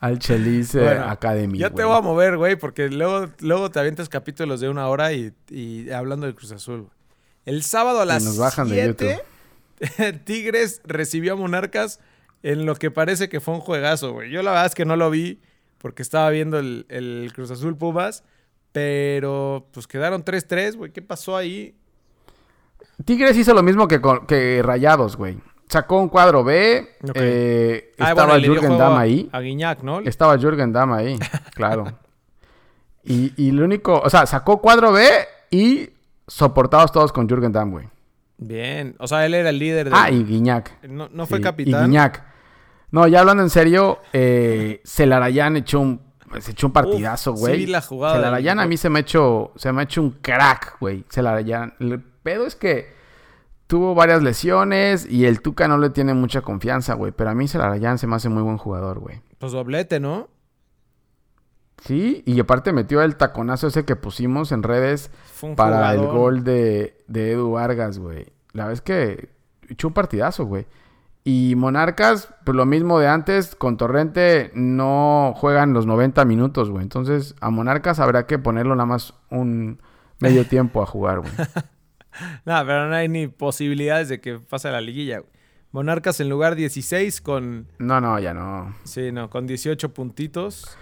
[0.01, 1.57] Al Chelis eh, Academy.
[1.57, 5.13] Ya te voy a mover, güey, porque luego, luego te avientas capítulos de una hora
[5.13, 5.33] y,
[5.89, 6.89] hablando del Cruz Azul.
[7.45, 8.93] El sábado a las nos bajan de
[10.23, 11.99] Tigres recibió a Monarcas
[12.43, 14.31] en lo que parece que fue un juegazo, güey.
[14.31, 15.41] Yo la verdad es que no lo vi
[15.77, 18.23] porque estaba viendo el, Cruz Azul Pumas,
[18.71, 20.91] pero pues quedaron 3-3, güey.
[20.91, 21.75] ¿Qué pasó ahí?
[23.03, 26.87] Tigres hizo lo mismo que, que Rayados, güey sacó un cuadro B.
[27.13, 29.29] Eh, ah, estaba Jürgen Damm ahí.
[29.31, 29.99] A Guiñac, ¿no?
[29.99, 31.17] Estaba Jürgen Damm ahí,
[31.53, 31.85] claro.
[33.03, 35.07] y, y lo único, o sea, sacó cuadro B
[35.51, 35.89] y
[36.27, 37.87] soportados todos con Jürgen Damm, güey.
[38.37, 39.95] Bien, o sea, él era el líder de...
[39.95, 40.83] Ah, y Guiñac.
[40.87, 41.83] No, fue capitán.
[41.83, 42.23] Y Guiñac.
[42.91, 46.01] No, ya hablando en serio, eh, Celarayán echó un,
[46.39, 47.61] se echó un partidazo, güey.
[47.61, 48.15] Sí, la jugada.
[48.15, 51.05] Celarayán a mí se me ha hecho, se me ha hecho un crack, güey.
[51.09, 51.73] Celarayán.
[51.79, 52.93] El pedo es que
[53.67, 57.11] tuvo varias lesiones y el Tuca no le tiene mucha confianza, güey.
[57.11, 59.21] Pero a mí Celarayán se me hace muy buen jugador, güey.
[59.39, 60.29] Pues doblete, ¿no?
[61.85, 65.11] Sí, y aparte metió el taconazo ese que pusimos en redes
[65.55, 68.25] para el gol de, de Edu Vargas, güey.
[68.53, 69.29] La vez que
[69.69, 70.65] echó un partidazo, güey.
[71.23, 76.81] Y Monarcas, pues lo mismo de antes, con Torrente no juegan los 90 minutos, güey.
[76.81, 79.79] Entonces a Monarcas habrá que ponerlo nada más un
[80.19, 81.33] medio tiempo a jugar, güey.
[82.45, 85.21] no, pero no hay ni posibilidades de que pase a la liguilla.
[85.71, 87.67] Monarcas en lugar 16 con...
[87.77, 88.75] No, no, ya no.
[88.85, 90.77] Sí, no, con 18 puntitos.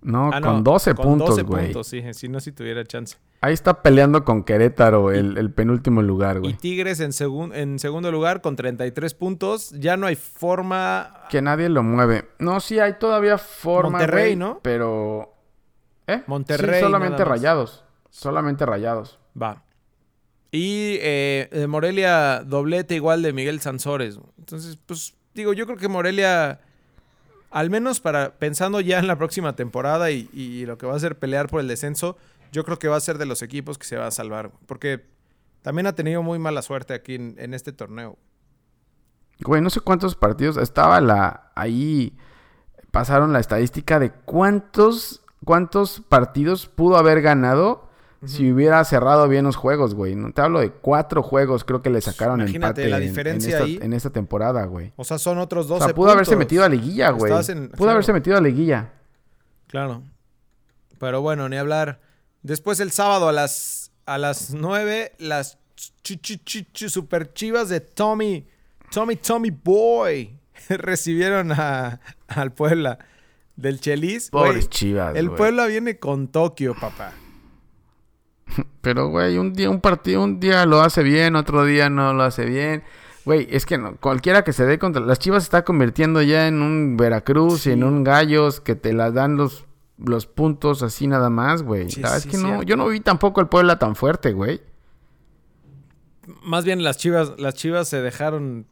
[0.00, 1.44] No, ah, con 12 puntos, güey.
[1.44, 3.16] Con 12 puntos, sí, si no, si tuviera chance.
[3.40, 6.52] Ahí está peleando con Querétaro el, penúltimo lugar, güey.
[6.52, 7.10] Y Tigres en,
[7.54, 9.70] en segundo lugar con 33 puntos.
[9.78, 11.24] Ya no hay forma...
[11.30, 12.28] Que nadie lo mueve.
[12.38, 14.60] No, sí hay todavía forma, Monterrey, ¿no?
[14.62, 15.34] Pero...
[16.06, 16.22] ¿Eh?
[16.26, 16.80] Monterrey.
[16.80, 17.84] solamente rayados.
[18.10, 19.18] Solamente rayados.
[19.40, 19.62] Va.
[20.50, 24.18] Y eh, Morelia doblete igual de Miguel Sansores.
[24.38, 26.60] Entonces, pues digo, yo creo que Morelia,
[27.50, 31.18] al menos para pensando ya en la próxima temporada y, lo que va a ser
[31.18, 32.16] pelear por el descenso,
[32.52, 34.50] yo creo que va a ser de los equipos que se va a salvar.
[34.66, 35.06] Porque
[35.62, 38.18] también ha tenido muy mala suerte aquí en, este torneo.
[39.40, 40.56] Güey, no sé cuántos partidos.
[40.56, 41.52] Estaba la.
[41.54, 42.16] Ahí
[42.90, 45.22] pasaron la estadística de cuántos.
[45.44, 47.87] cuántos partidos pudo haber ganado
[48.24, 50.16] si hubiera cerrado bien los juegos, güey.
[50.16, 53.84] No te hablo de cuatro juegos, creo que le sacaron Imagínate la diferencia en, esta,
[53.84, 54.92] en esta temporada, güey.
[54.96, 57.32] O sea, son otros 12 o sea, pudo haberse metido a liguilla, güey.
[57.76, 58.92] Pudo haberse metido a liguilla.
[59.68, 60.02] Claro.
[60.98, 62.00] Pero bueno, ni hablar.
[62.42, 65.58] Después el sábado a las a las 9, las
[66.72, 68.48] super chivas de Tommy,
[68.90, 70.38] Tommy, Tommy Boy
[70.70, 72.98] recibieron a, al Puebla
[73.54, 74.30] del Chelis.
[74.30, 77.12] Pobres chivas, El Puebla viene con Tokio, papá.
[78.80, 82.22] Pero, güey, un día un partido, un día lo hace bien, otro día no lo
[82.22, 82.82] hace bien.
[83.24, 85.02] Güey, es que no, cualquiera que se dé contra...
[85.02, 88.94] Las Chivas se está convirtiendo ya en un Veracruz y en un Gallos que te
[88.94, 89.66] las dan los,
[89.98, 91.88] los puntos así nada más, güey.
[91.88, 94.62] es que no, yo no vi tampoco el Puebla tan fuerte, güey.
[96.42, 98.66] Más bien las Chivas, las Chivas se dejaron...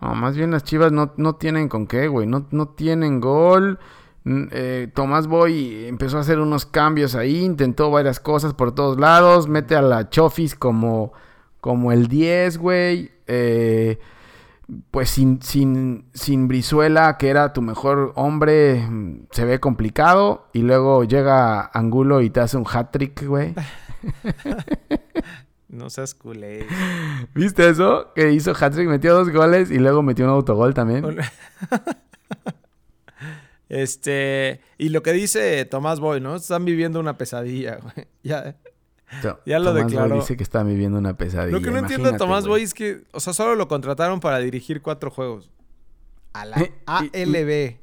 [0.00, 2.26] No, más bien las Chivas no, no tienen con qué, güey.
[2.26, 3.78] No, no tienen gol.
[4.26, 9.48] Eh, Tomás Boy empezó a hacer unos cambios ahí, intentó varias cosas por todos lados,
[9.48, 11.12] mete a la Chofis como,
[11.60, 13.12] como el 10, güey.
[13.26, 13.98] Eh,
[14.90, 18.88] pues sin, sin, sin Brizuela, que era tu mejor hombre,
[19.30, 20.48] se ve complicado.
[20.54, 23.54] Y luego llega Angulo y te hace un hat-trick, güey.
[25.68, 26.66] no seas culé.
[27.34, 28.12] ¿Viste eso?
[28.14, 31.04] Que hizo hat-trick, metió dos goles y luego metió un autogol también.
[33.74, 36.36] Este, y lo que dice Tomás Boy, ¿no?
[36.36, 38.06] Están viviendo una pesadilla, güey.
[38.22, 38.56] Ya,
[39.44, 40.08] ya lo Tomás declaró.
[40.10, 41.58] Boy dice que están viviendo una pesadilla.
[41.58, 44.38] Lo que no entiendo de Tomás Boy es que, o sea, solo lo contrataron para
[44.38, 45.50] dirigir cuatro juegos.
[46.34, 47.78] A la ALB.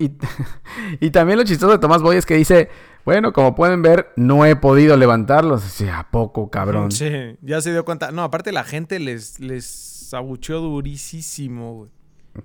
[0.00, 0.12] Y,
[1.00, 2.68] y, también lo chistoso de Tomás Boy es que dice,
[3.04, 5.80] bueno, como pueden ver, no he podido levantarlos.
[5.82, 6.90] ¿a poco, cabrón?
[6.90, 8.10] Sí, ya se dio cuenta.
[8.10, 11.97] No, aparte la gente les, les abucheó durísimo, güey.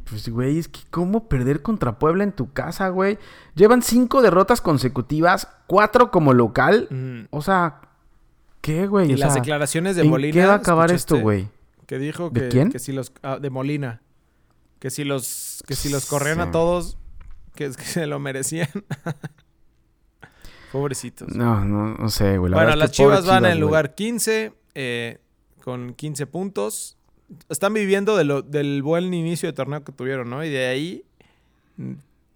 [0.10, 3.18] Pues, güey, es que ¿cómo perder contra Puebla en tu casa, güey?
[3.56, 7.28] Llevan cinco derrotas consecutivas, cuatro como local.
[7.32, 7.82] O sea,
[8.62, 9.12] ¿qué, güey?
[9.12, 10.34] Y las declaraciones de Molina.
[10.34, 11.50] ¿Qué va a acabar esto, güey?
[11.86, 12.72] Que dijo que, ¿De quién?
[12.72, 13.12] que si los.
[13.22, 14.02] Ah, de Molina.
[14.80, 15.64] Que si los.
[15.68, 16.98] Que si los corrían a todos,
[17.56, 18.70] que, que se lo merecían.
[20.72, 21.28] Pobrecitos.
[21.36, 22.52] No, no, no sé, güey.
[22.52, 25.20] bueno, las Chivas van en lugar 15 eh,
[25.64, 26.98] con 15 puntos.
[27.50, 30.44] Están viviendo de lo, del buen inicio de torneo que tuvieron, ¿no?
[30.44, 31.04] Y de ahí...
[31.78, 31.94] Mm,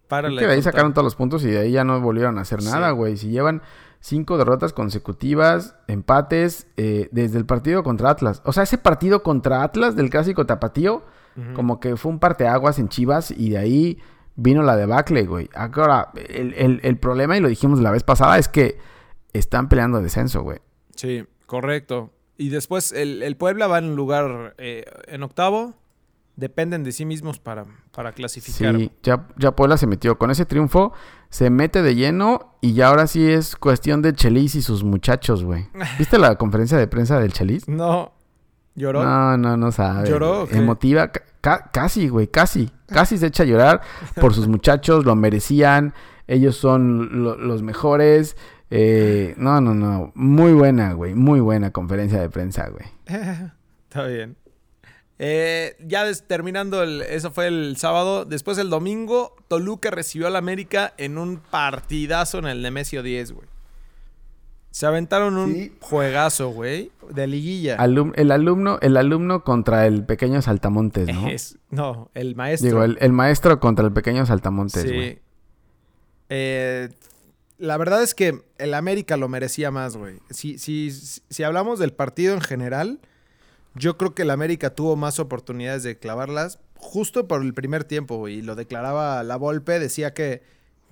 [0.08, 2.40] para la de ahí sacaron todos los puntos y de ahí ya no volvieron a
[2.40, 3.18] hacer nada, güey.
[3.18, 3.60] Si llevan
[4.00, 8.40] cinco derrotas consecutivas, empates, eh, desde el partido contra Atlas.
[8.44, 11.04] O sea, ese partido contra Atlas del clásico tapatío,
[11.54, 13.98] como que fue un parteaguas en Chivas y de ahí
[14.34, 15.48] vino la debacle, güey.
[15.54, 18.76] Ahora, el, problema, y lo dijimos la vez pasada, es que
[19.32, 20.58] están peleando descenso, güey.
[20.96, 22.10] Sí, correcto.
[22.38, 25.74] Y después el, Puebla va en lugar eh, en octavo.
[26.36, 28.76] Dependen de sí mismos para, para clasificar.
[28.76, 30.18] Sí, ya, ya Puebla se metió.
[30.18, 30.92] Con ese triunfo
[31.30, 35.42] se mete de lleno y ya ahora sí es cuestión de Chelis y sus muchachos,
[35.42, 35.66] güey.
[35.98, 37.68] ¿Viste la conferencia de prensa del Chelis?
[37.68, 38.12] No.
[38.76, 39.02] ¿Lloró?
[39.02, 40.08] No, no, no sabe.
[40.08, 40.48] ¿Lloró?
[40.48, 41.10] Emotiva.
[41.40, 42.70] casi, güey, casi.
[42.86, 43.80] Casi se echa a llorar
[44.20, 45.92] por sus muchachos, lo merecían.
[46.28, 48.36] Ellos son los mejores.
[48.70, 50.12] Eh, no, no, no.
[50.14, 51.14] Muy buena, güey.
[51.14, 52.86] Muy buena conferencia de prensa, güey.
[53.88, 54.36] Está bien.
[55.20, 58.24] Eh, ya terminando, el, eso fue el sábado.
[58.24, 63.48] Después el domingo, Toluca recibió al América en un partidazo en el Nemesio 10, güey.
[64.70, 67.76] Se aventaron un juegazo, güey, de liguilla.
[67.76, 71.28] el alumno, el alumno contra el pequeño Saltamontes, ¿no?
[71.70, 72.68] no, el maestro.
[72.68, 75.18] Digo, el, maestro contra el pequeño Saltamontes, sí.
[76.28, 76.90] Eh,
[77.58, 80.20] la verdad es que el América lo merecía más, güey.
[80.30, 83.00] Si, si, si hablamos del partido en general,
[83.74, 88.16] yo creo que el América tuvo más oportunidades de clavarlas justo por el primer tiempo,
[88.16, 88.36] güey.
[88.36, 90.42] Y lo declaraba la Volpe, decía que,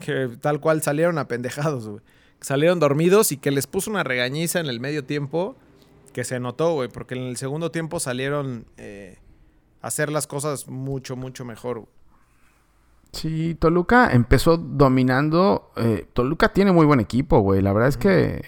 [0.00, 2.02] que tal cual salieron apendejados, güey
[2.40, 5.56] salieron dormidos y que les puso una regañiza en el medio tiempo
[6.12, 9.18] que se notó, güey, porque en el segundo tiempo salieron eh,
[9.82, 11.88] a hacer las cosas mucho, mucho mejor.
[13.16, 15.72] Sí, Toluca empezó dominando.
[15.76, 17.62] Eh, Toluca tiene muy buen equipo, güey.
[17.62, 18.42] La verdad es que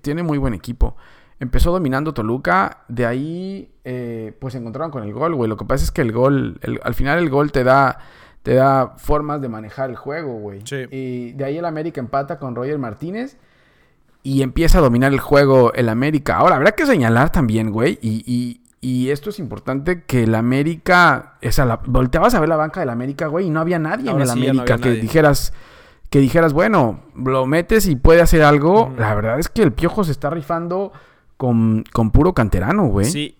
[0.00, 0.96] tiene muy buen equipo.
[1.38, 5.50] Empezó dominando Toluca, de ahí eh, pues se encontraron con el gol, güey.
[5.50, 7.98] Lo que pasa es que el gol, al final el gol te da
[8.42, 10.62] te da formas de manejar el juego, güey.
[10.92, 13.38] Y de ahí el América empata con Roger Martínez
[14.22, 16.36] y empieza a dominar el juego el América.
[16.36, 21.80] Ahora, habrá que señalar también, güey, y, esto es importante, que el América, esa, la,
[21.86, 24.78] volteabas a ver la banca del América, güey, y no había nadie en el América
[24.78, 25.52] que dijeras
[26.10, 28.92] que dijeras, bueno, lo metes y puede hacer algo.
[28.96, 30.92] La verdad es que el Piojo se está rifando
[31.36, 33.06] con, puro canterano, güey.
[33.06, 33.34] Sí,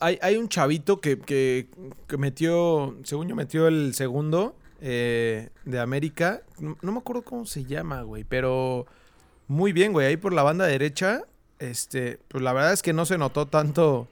[0.00, 1.68] hay, un chavito que, que,
[2.18, 6.42] metió, según yo, metió el segundo eh, de América.
[6.58, 8.86] No, me acuerdo cómo se llama, güey, pero
[9.46, 10.06] muy bien, güey.
[10.06, 11.22] Ahí por la banda derecha,
[11.58, 14.08] este, pues la verdad es que no se notó tanto.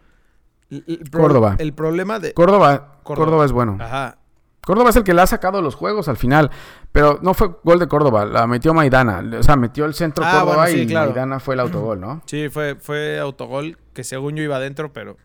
[1.10, 1.56] Córdoba.
[1.58, 2.34] El problema de.
[2.34, 3.78] Córdoba, Córdoba es bueno.
[3.80, 4.18] Ajá.
[4.68, 6.50] Córdoba es el que le ha sacado los juegos al final.
[6.92, 9.24] Pero no fue gol de Córdoba, la metió Maidana.
[9.38, 12.22] O sea, metió el centro ah, Córdoba y Maidana fue el autogol, ¿no?
[12.26, 15.16] Sí, fue, fue autogol que según yo iba adentro, pero.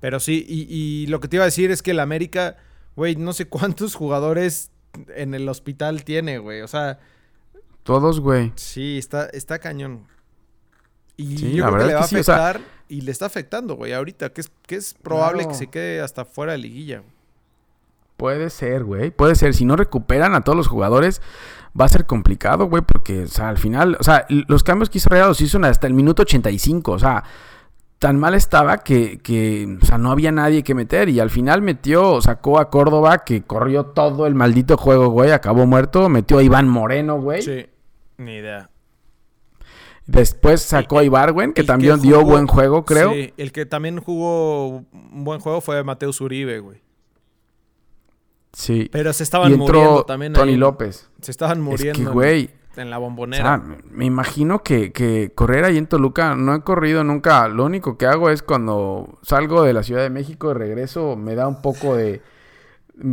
[0.00, 2.56] Pero sí, y, lo que te iba a decir es que el América,
[2.96, 4.70] güey, no sé cuántos jugadores
[5.14, 6.62] en el hospital tiene, güey.
[6.62, 7.00] O sea.
[7.82, 8.52] Todos, güey.
[8.56, 10.06] Sí, está, está cañón.
[11.18, 12.60] Y yo creo que le va a afectar.
[12.88, 16.24] Y le está afectando, güey, ahorita, que es, que es probable que se quede hasta
[16.24, 17.02] fuera de liguilla.
[18.16, 19.10] Puede ser, güey.
[19.10, 19.54] Puede ser.
[19.54, 21.20] Si no recuperan a todos los jugadores,
[21.78, 22.82] va a ser complicado, güey.
[22.82, 25.86] Porque, o sea, al final, o sea, los cambios que hizo Real los hizo hasta
[25.86, 26.92] el minuto 85.
[26.92, 27.24] O sea,
[27.98, 31.08] tan mal estaba que, que, o sea, no había nadie que meter.
[31.08, 35.32] Y al final metió, sacó a Córdoba, que corrió todo el maldito juego, güey.
[35.32, 36.08] Acabó muerto.
[36.08, 37.42] Metió a Iván Moreno, güey.
[37.42, 37.66] Sí,
[38.18, 38.70] ni idea.
[40.06, 43.12] Después sacó a Ibarwen, que también dio buen juego, creo.
[43.12, 46.82] Sí, el que también jugó un buen juego fue Mateus Uribe, güey.
[48.52, 48.88] Sí.
[48.92, 50.32] Pero se estaban muriendo también.
[50.32, 51.08] Tony López.
[51.20, 52.00] Se estaban muriendo.
[52.00, 52.50] Es que, güey.
[52.76, 53.62] En la bombonera.
[53.90, 57.46] me imagino que, que, correr ahí en Toluca no he corrido nunca.
[57.46, 61.34] Lo único que hago es cuando salgo de la Ciudad de México y regreso, me
[61.34, 62.20] da un poco de.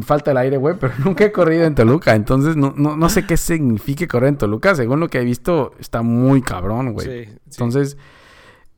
[0.02, 2.16] Falta el aire, güey, pero nunca he corrido en Toluca.
[2.16, 4.76] Entonces no, no, no sé qué significa correr en Toluca.
[4.76, 7.26] Según lo que he visto, está muy cabrón, güey.
[7.26, 7.98] Sí, Entonces.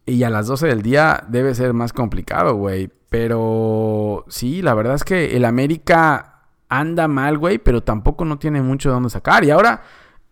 [0.06, 2.90] Y a las 12 del día debe ser más complicado, güey.
[3.10, 6.34] Pero sí, la verdad es que el América
[6.68, 9.44] anda mal, güey, pero tampoco no tiene mucho de dónde sacar.
[9.44, 9.82] Y ahora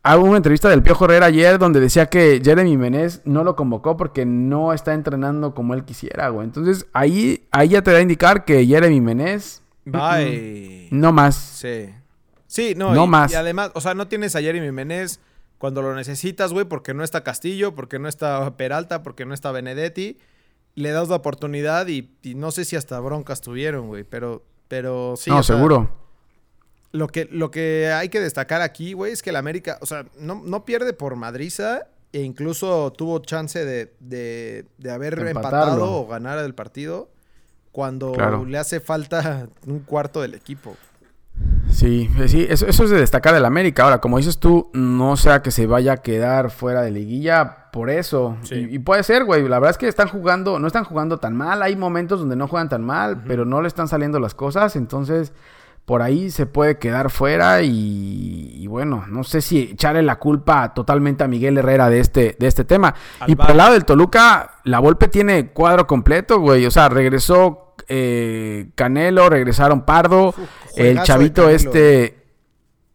[0.03, 3.97] hago una entrevista del Piojo Herrera ayer donde decía que Jeremy Menez no lo convocó
[3.97, 6.45] porque no está entrenando como él quisiera, güey.
[6.45, 9.61] Entonces ahí, ahí ya te da a indicar que Jeremy Menez...
[9.85, 10.87] Bye.
[10.91, 11.35] No más.
[11.35, 11.89] Sí.
[12.47, 13.31] Sí, no, no más.
[13.31, 15.19] Y además, o sea, no tienes a Jeremy Menez
[15.57, 19.51] cuando lo necesitas, güey, porque no está Castillo, porque no está Peralta, porque no está
[19.51, 20.17] Benedetti.
[20.75, 25.29] Le das la oportunidad y, no sé si hasta broncas tuvieron, güey, pero, pero sí.
[25.29, 25.89] No, seguro.
[26.91, 30.05] lo que, lo que hay que destacar aquí, güey, es que el América, o sea,
[30.17, 36.07] no, no pierde por Madriza e incluso tuvo chance de, de, de haber empatado o
[36.07, 37.09] ganar el partido
[37.71, 38.13] cuando
[38.45, 40.75] le hace falta un cuarto del equipo.
[41.69, 43.83] Sí, eh, sí, eso, es de destacar del América.
[43.83, 47.89] Ahora, como dices tú, no sea que se vaya a quedar fuera de liguilla por
[47.89, 48.37] eso.
[48.51, 49.47] Y, puede ser, güey.
[49.47, 51.63] La verdad es que están jugando, no están jugando tan mal.
[51.63, 54.75] Hay momentos donde no juegan tan mal, pero no le están saliendo las cosas.
[54.75, 55.31] Entonces,
[55.85, 57.61] por ahí se puede quedar fuera.
[57.61, 62.47] Y, bueno, no sé si echarle la culpa totalmente a Miguel Herrera de este, de
[62.47, 62.95] este tema.
[63.27, 66.65] y por el lado del Toluca, la Volpe tiene cuadro completo, güey.
[66.65, 70.33] O sea, regresó eh, Canelo, regresaron Pardo,
[70.75, 72.23] el chavito este,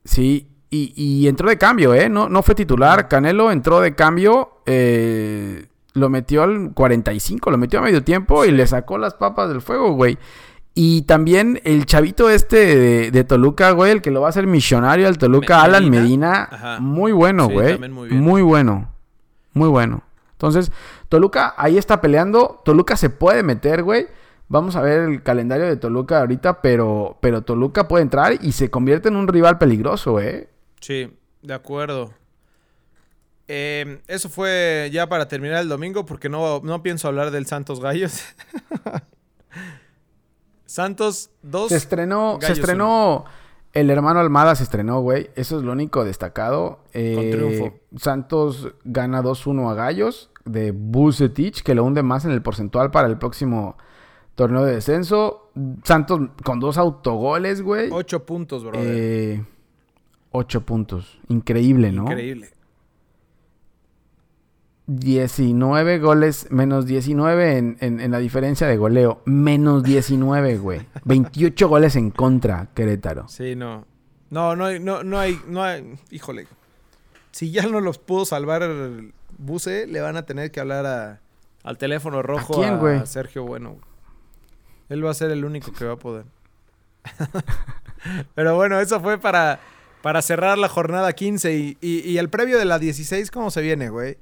[0.05, 2.09] sí, y, entró de cambio, ¿eh?
[2.09, 7.79] No, no fue titular, Canelo entró de cambio, eh, lo metió al 45, lo metió
[7.79, 10.19] a medio tiempo y le sacó las papas del fuego, güey.
[10.79, 15.09] Y también el chavito este de, Toluca, güey, el que lo va a hacer misionario
[15.09, 17.79] al Toluca, Alan Medina, muy bueno, güey.
[17.89, 18.93] muy bueno,
[19.55, 20.03] muy bueno.
[20.33, 20.71] Entonces,
[21.09, 24.09] Toluca ahí está peleando, Toluca se puede meter, güey.
[24.49, 28.71] Vamos a ver el calendario de Toluca ahorita, pero, pero Toluca puede entrar y se
[28.71, 30.51] convierte en un rival peligroso, ¿eh?
[30.81, 31.11] Sí,
[31.41, 32.13] de acuerdo.
[33.49, 37.81] Em, eso fue ya para terminar el domingo, porque no, no pienso hablar del Santos
[37.81, 38.23] Gallos.
[40.77, 41.71] Santos 2.
[41.71, 43.25] Se estrenó, se estrenó.
[43.73, 45.31] El hermano Almada se estrenó, güey.
[45.35, 46.81] Eso es lo único destacado.
[46.93, 47.79] Eh, triunfo.
[47.97, 53.09] Santos gana 2-1 a Gallos de Bucetich, que lo hunde más en el porcentual para
[53.09, 53.79] el próximo
[54.35, 55.51] Torneo de descenso.
[55.83, 57.89] Santos con dos autogoles, güey.
[57.91, 58.73] Ocho puntos, bro.
[58.75, 59.43] Eh,
[60.31, 61.19] ocho puntos.
[61.29, 62.03] Increíble, ¿no?
[62.03, 62.51] Increíble.
[64.87, 69.23] 19 goles, menos 19 en, en, la diferencia de goleo.
[69.25, 70.87] Menos 19, güey.
[71.05, 73.29] 28 goles en contra, Querétaro.
[73.29, 73.85] Sí, no.
[74.31, 75.99] No, no hay, no, no hay, no hay.
[76.11, 76.47] Híjole.
[77.31, 81.21] Si ya no los pudo salvar el Buse, le van a tener que hablar a,
[81.63, 83.77] al teléfono rojo ¿A, quién, a Sergio Bueno.
[84.89, 86.25] Él va a ser el único que va a poder.
[88.35, 89.59] Pero bueno, eso fue para,
[90.03, 94.17] para cerrar la jornada 15 y, el previo de la 16, ¿cómo se viene, güey?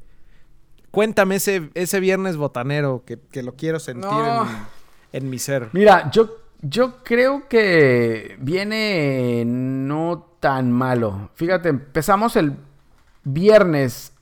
[0.94, 4.08] Cuéntame ese, ese viernes botanero que, lo quiero sentir
[5.12, 5.70] en, mi ser.
[5.72, 11.30] Mira, yo, yo creo que viene no tan malo.
[11.34, 12.56] Fíjate, empezamos el
[13.24, 14.12] viernes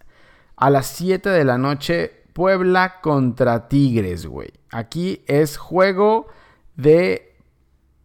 [0.56, 4.52] a las 7 de la noche Puebla contra Tigres, güey.
[4.70, 6.28] Aquí es juego
[6.76, 7.31] de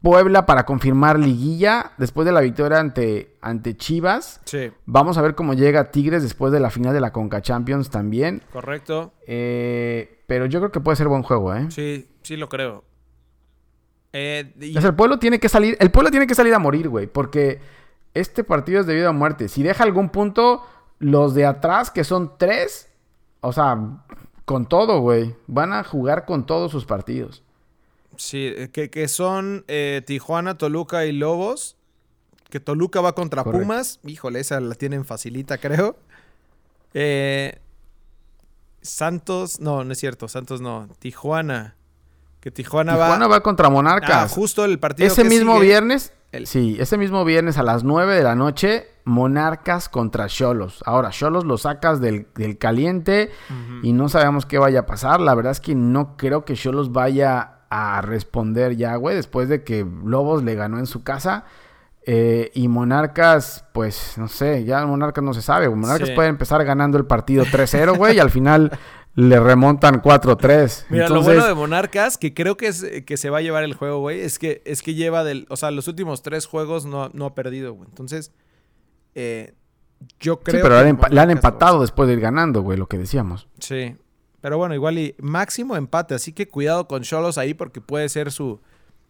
[0.07, 4.39] Puebla para confirmar liguilla después de la victoria ante, ante Chivas.
[4.45, 4.71] Sí.
[4.85, 8.41] Vamos a ver cómo llega Tigres después de la final de la Conca Champions también.
[8.53, 9.11] Correcto.
[9.27, 11.69] Eh, pero yo creo que puede ser buen juego, ¿eh?
[11.71, 12.85] Sí, sí lo creo.
[14.13, 17.59] Eh, el pueblo tiene que salir, el pueblo tiene que salir a morir, güey, porque
[18.13, 19.49] este partido es debido a muerte.
[19.49, 20.63] Si deja algún punto,
[20.99, 22.89] los de atrás, que son tres,
[23.41, 23.77] o sea,
[24.45, 25.35] con todo, güey.
[25.47, 27.43] Van a jugar con todos sus partidos.
[28.17, 31.77] Sí, eh, que, son eh, Tijuana, Toluca y Lobos.
[32.49, 33.99] Que Toluca va contra Pumas.
[34.05, 35.97] Híjole, esa la tienen facilita, creo.
[36.93, 37.59] Eh,
[38.81, 40.27] Santos, no, no es cierto.
[40.27, 40.89] Santos no.
[40.99, 41.75] Tijuana.
[42.39, 43.41] Que Tijuana, Tijuana va...
[43.41, 44.11] contra Monarcas.
[44.11, 46.13] Ah, justo el partido Ese mismo viernes.
[46.45, 50.83] Sí, ese mismo viernes a las 9 de la noche Monarcas contra Cholos.
[50.85, 52.27] Ahora, Cholos lo sacas del,
[52.59, 53.31] caliente
[53.81, 55.19] y no sabemos qué vaya a pasar.
[55.19, 59.63] La verdad es que no creo que Cholos vaya a responder ya, güey, después de
[59.63, 61.45] que Lobos le ganó en su casa.
[62.09, 65.67] Eh, y Monarcas, pues, no sé, ya Monarcas no se sabe.
[65.69, 68.71] Monarcas puede empezar ganando el partido 3-0, güey, y al final
[69.15, 70.85] le remontan 4-3.
[70.89, 73.73] Mira, lo bueno de Monarcas, que creo que, es, que se va a llevar el
[73.73, 75.47] juego, güey, es que, es que lleva del...
[75.49, 77.89] O sea, los últimos tres juegos no, no ha perdido, güey.
[77.89, 78.31] Entonces,
[79.13, 79.53] eh,
[80.19, 80.61] yo creo.
[80.61, 83.47] Sí, pero le, han empatado después de ir ganando, güey, lo que decíamos.
[83.59, 83.95] Sí.
[84.41, 86.15] Pero bueno, igual y máximo empate.
[86.15, 88.59] Así que cuidado con Cholos ahí porque puede ser su,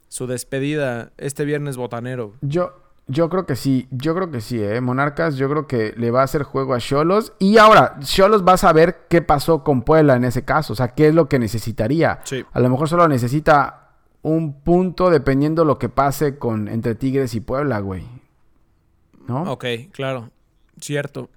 [0.07, 2.33] su despedida este viernes botanero.
[2.41, 2.73] Yo,
[3.07, 4.79] yo creo que sí, yo creo que sí, ¿eh?
[4.81, 7.33] Monarcas, yo creo que le va a hacer juego a Cholos.
[7.39, 10.89] Y ahora, Cholos va a saber qué pasó con Puebla en ese caso, o sea,
[10.89, 12.19] qué es lo que necesitaría.
[12.23, 12.45] Sí.
[12.51, 17.41] A lo mejor solo necesita un punto dependiendo lo que pase con entre Tigres y
[17.41, 18.05] Puebla, güey.
[19.27, 19.51] ¿no?
[19.51, 20.31] Ok, claro,
[20.79, 21.29] cierto.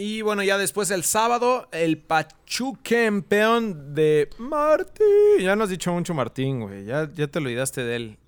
[0.00, 5.40] Y bueno, ya después el sábado, el Pachuquempeón de Martín.
[5.40, 6.84] Ya nos has dicho mucho Martín, güey.
[6.84, 8.18] Ya, ya te olvidaste de él.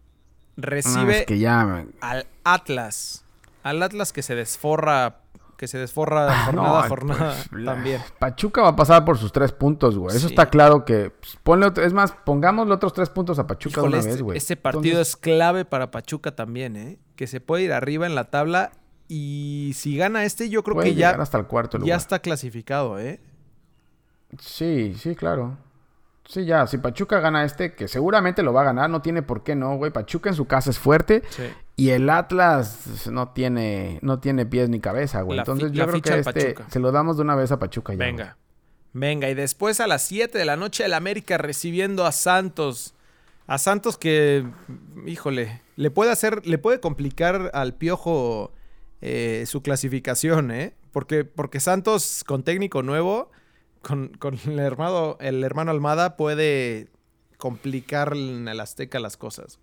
[0.57, 1.87] Recibe que ya...
[2.01, 3.25] al Atlas.
[3.63, 5.21] Al Atlas que se desforra
[5.57, 8.01] que se desforra ah, jornada a jornada pues, también.
[8.19, 10.17] Pachuca va a pasar por sus tres puntos, güey.
[10.17, 11.11] Eso está claro que.
[11.11, 14.37] Pues, ponle, es más, pongamos los otros tres puntos a Pachuca una vez, güey.
[14.37, 16.99] Este partido es clave para Pachuca también, ¿eh?
[17.15, 18.73] Que se puede ir arriba en la tabla.
[19.13, 21.11] Y si gana este, yo creo que ya.
[21.11, 23.19] hasta el cuarto Ya está clasificado, ¿eh?
[24.39, 25.59] Sí, sí, claro.
[26.29, 29.43] Sí, ya, si Pachuca gana este, que seguramente lo va a ganar, no tiene por
[29.43, 29.91] qué no, güey.
[29.91, 31.25] Pachuca en su casa es fuerte
[31.75, 35.41] y el Atlas no tiene, no tiene pies ni cabeza, güey.
[35.41, 37.99] Entonces yo creo que este se lo damos de una vez a Pachuca ya.
[37.99, 38.37] Venga.
[38.93, 42.95] Venga, y después a las 7 de la noche el América recibiendo a Santos.
[43.49, 44.47] A Santos que,
[45.05, 48.53] híjole, le puede hacer, le puede complicar al Piojo
[49.01, 50.75] eh, su clasificación, ¿eh?
[50.93, 53.31] Porque, porque Santos con técnico nuevo
[53.83, 54.11] con,
[54.47, 56.89] el, hermano, el hermano Almada puede
[57.39, 59.59] complicar en el Azteca las cosas.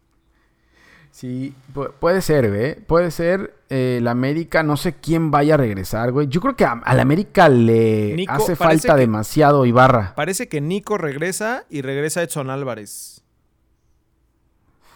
[1.12, 1.54] Sí,
[2.00, 2.76] puede ser, güey.
[2.76, 6.28] Puede ser eh, el América, no sé quién vaya a regresar, güey.
[6.28, 10.14] Yo creo que al América le hace falta demasiado Ibarra.
[10.16, 13.24] Parece que Nico regresa y regresa Edson Álvarez.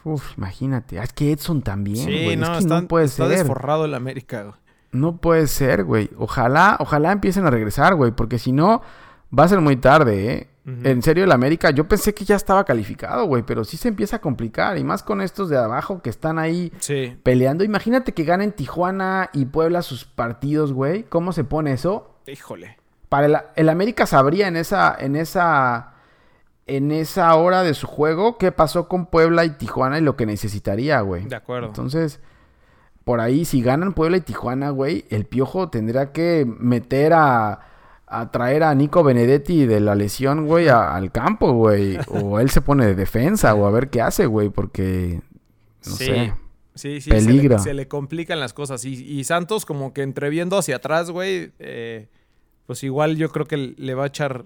[0.03, 0.99] Uf, imagínate.
[0.99, 2.35] Ah, es que Edson también, güey.
[2.35, 4.55] No, es que no puede está desforrado el América, güey.
[4.91, 6.09] No puede ser, güey.
[6.17, 8.11] Ojalá, ojalá empiecen a regresar, güey.
[8.11, 8.81] Porque si no,
[9.37, 10.47] Va a ser muy tarde, ¿eh?
[10.63, 14.17] En serio, el América, yo pensé que ya estaba calificado, güey, pero sí se empieza
[14.17, 14.77] a complicar.
[14.77, 16.71] Y más con estos de abajo que están ahí
[17.23, 17.63] peleando.
[17.63, 21.03] Imagínate que ganen Tijuana y Puebla sus partidos, güey.
[21.03, 22.15] ¿Cómo se pone eso?
[22.27, 22.77] Híjole.
[23.09, 25.93] Para el, América sabría en esa, en esa,
[26.75, 30.25] en esa hora de su juego qué pasó con Puebla y Tijuana y lo que
[30.25, 31.25] necesitaría, güey.
[31.25, 31.67] De acuerdo.
[31.67, 32.19] Entonces,
[33.03, 37.71] por ahí, si ganan Puebla y Tijuana, güey, el Piojo tendrá que meter a
[38.11, 41.97] a traer a Nico Benedetti de la lesión, güey, al campo, güey.
[42.09, 45.21] O él se pone de defensa o a ver qué hace, güey, porque,
[45.85, 46.33] no sé.
[46.75, 47.57] Sí, sí, peligra.
[47.59, 48.83] Se, le, complican las cosas.
[48.83, 52.09] Y, Santos como que entreviendo hacia atrás, güey, eh,
[52.65, 54.45] pues igual yo creo que le va a echar,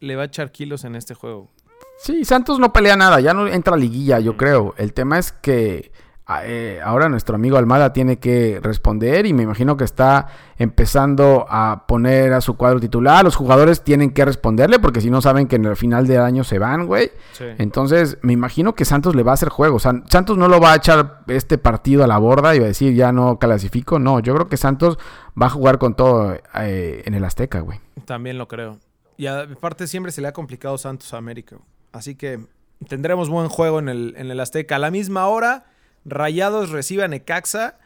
[0.00, 1.50] le va a echar kilos en este juego.
[1.98, 4.74] Sí, Santos no pelea nada, ya no entra a liguilla, yo creo.
[4.76, 5.92] El tema es que
[6.26, 11.44] Ah, eh, ahora nuestro amigo Almada tiene que responder y me imagino que está empezando
[11.50, 13.22] a poner a su cuadro titular.
[13.22, 16.42] Los jugadores tienen que responderle porque si no saben que en el final de año
[16.42, 17.10] se van, güey.
[17.58, 19.78] Entonces me imagino que Santos le va a hacer juego.
[19.78, 22.94] Santos no lo va a echar este partido a la borda y va a decir
[22.94, 23.98] ya no clasifico.
[23.98, 24.98] No, yo creo que Santos
[25.40, 27.80] va a jugar con todo eh, en el Azteca, güey.
[28.06, 28.78] También lo creo.
[29.18, 31.58] Y aparte siempre se le ha complicado Santos a América.
[31.94, 32.40] Así que
[32.88, 34.76] tendremos buen juego en el, en el Azteca.
[34.76, 35.66] A la misma hora
[36.04, 37.78] Rayados recibe a Necaxa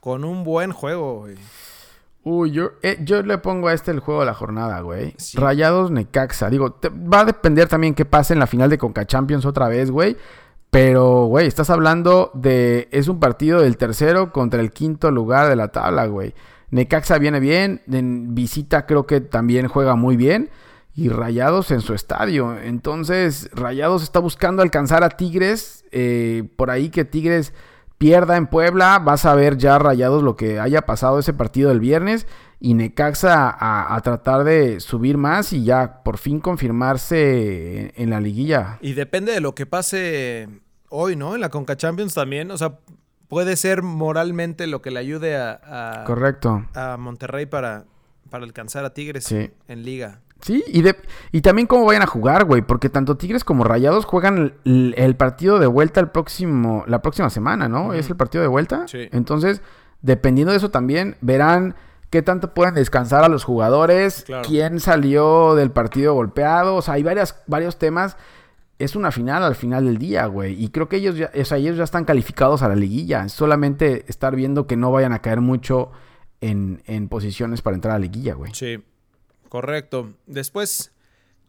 [0.00, 1.34] con un buen juego, güey.
[2.22, 5.14] Uy, yo, eh, yo le pongo a este el juego de la jornada, güey.
[5.34, 6.48] Rayados Necaxa.
[6.48, 6.78] Digo,
[7.12, 10.16] va a depender también qué pase en la final de Conca Champions otra vez, güey.
[10.70, 12.88] Pero, güey, estás hablando de.
[12.92, 16.34] Es un partido del tercero contra el quinto lugar de la tabla, güey.
[16.70, 17.82] Necaxa viene bien.
[17.90, 20.50] En visita creo que también juega muy bien
[20.96, 22.58] y Rayados en su estadio.
[22.58, 25.84] Entonces, Rayados está buscando alcanzar a Tigres.
[25.92, 27.52] Eh, por ahí que Tigres
[27.98, 28.98] pierda en Puebla.
[28.98, 32.26] Vas a ver ya Rayados lo que haya pasado ese partido del viernes.
[32.60, 38.78] Y Necaxa a, tratar de subir más y ya por fin confirmarse en, la liguilla.
[38.80, 40.48] Y depende de lo que pase
[40.88, 41.34] hoy, ¿no?
[41.34, 42.50] En la Conca Champions también.
[42.50, 42.78] O sea,
[43.28, 46.64] puede ser moralmente lo que le ayude a, Correcto.
[46.72, 47.84] a Monterrey para,
[48.30, 50.22] para alcanzar a Tigres en liga.
[50.40, 50.96] Sí, y, de,
[51.32, 55.58] y también cómo vayan a jugar, güey, porque tanto Tigres como Rayados juegan el, partido
[55.58, 57.94] de vuelta el próximo, la próxima semana, ¿no?
[57.94, 58.86] Es el partido de vuelta.
[58.86, 59.08] Sí.
[59.12, 59.62] Entonces,
[60.02, 61.74] dependiendo de eso también, verán
[62.10, 67.02] qué tanto pueden descansar a los jugadores, quién salió del partido golpeado, o sea, hay
[67.02, 68.16] varias, varios temas.
[68.78, 70.62] Es una final al final del día, güey.
[70.62, 73.26] Y creo que ellos ya, o ellos ya están calificados a la liguilla.
[73.30, 75.92] solamente estar viendo que no vayan a caer mucho
[76.42, 78.52] en, en posiciones para entrar a la liguilla, güey.
[78.54, 78.84] Sí.
[79.48, 80.12] Correcto.
[80.26, 80.92] Después,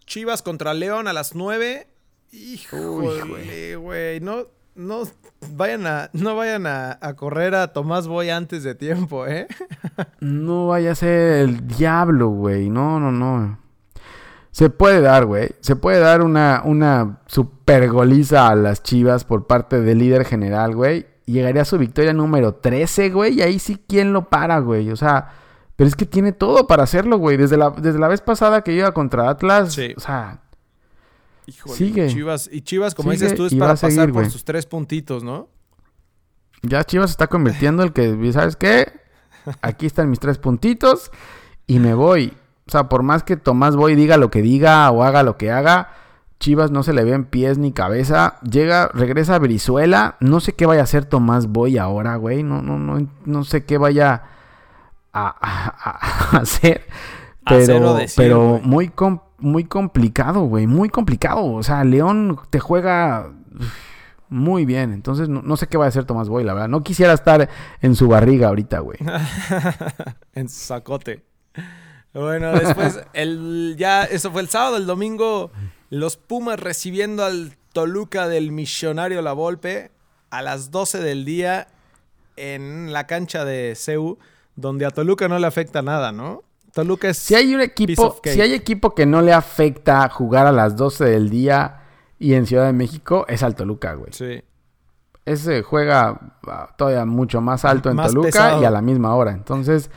[0.05, 1.87] Chivas contra León a las 9.
[2.31, 4.19] Híjole, güey.
[4.19, 5.03] No, no
[5.51, 9.47] vayan a, no vayan a, correr a Tomás Boy antes de tiempo, ¿eh?
[10.19, 12.69] no vaya a ser el diablo, güey.
[12.69, 13.59] No, no, no.
[14.51, 15.49] Se puede dar, güey.
[15.59, 20.75] Se puede dar una, una super goliza a las Chivas por parte del líder general,
[20.75, 21.05] güey.
[21.25, 23.35] Llegaría a su victoria número 13, güey.
[23.35, 24.89] Y ahí sí, ¿quién lo para, güey?
[24.89, 25.29] O sea,
[25.77, 27.37] pero es que tiene todo para hacerlo, güey.
[27.37, 29.77] Desde la, desde la vez pasada que iba contra Atlas.
[29.95, 30.41] O sea.
[31.45, 32.07] sigue.
[32.07, 35.49] Chivas, y Chivas, como dices tú, es para pasar por sus tres puntitos, ¿no?
[36.63, 38.91] Ya Chivas está convirtiendo el que, ¿sabes qué?
[39.61, 41.11] Aquí están mis tres puntitos
[41.67, 42.33] y me voy.
[42.67, 45.51] O sea, por más que Tomás Boy diga lo que diga o haga lo que
[45.51, 45.91] haga,
[46.39, 48.39] Chivas no se le ven pies ni cabeza.
[48.41, 50.17] Llega, regresa a Brizuela.
[50.21, 52.41] No sé qué vaya a hacer Tomás Boy ahora, güey.
[52.41, 54.23] No, no, no, no sé qué vaya
[55.17, 56.85] a, hacer.
[57.45, 58.91] Pero, pero muy,
[59.37, 60.67] muy complicado, güey.
[60.67, 61.45] Muy complicado.
[61.45, 63.31] O sea, León te juega
[64.29, 64.93] muy bien.
[64.93, 66.67] Entonces, no, sé qué va a hacer Tomás Boy, la verdad.
[66.67, 67.49] No quisiera estar
[67.81, 68.97] en su barriga ahorita, güey.
[70.33, 71.23] en su sacote.
[72.13, 75.51] Bueno, después, el, ya, eso fue el sábado, el domingo,
[75.89, 79.91] los Pumas recibiendo al Toluca del Millonario La Volpe
[80.29, 81.67] a las 12 del día
[82.35, 84.17] en la cancha de CEU,
[84.57, 86.43] donde a Toluca no le afecta nada, ¿no?
[86.73, 87.17] Toluca es.
[87.17, 91.05] Si hay un equipo, si hay equipo que no le afecta jugar a las 12
[91.05, 91.83] del día
[92.19, 94.11] y en Ciudad de México, es al Toluca, güey.
[94.11, 94.43] Sí.
[95.23, 99.31] Ese juega ah, todavía mucho más alto en Toluca y a la misma hora.
[99.31, 99.89] Entonces,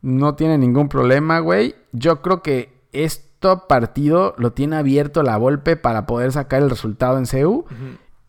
[0.00, 1.74] no tiene ningún problema, güey.
[1.92, 3.26] Yo creo que este
[3.68, 7.64] partido lo tiene abierto la Volpe para poder sacar el resultado en CEU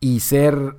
[0.00, 0.76] y ser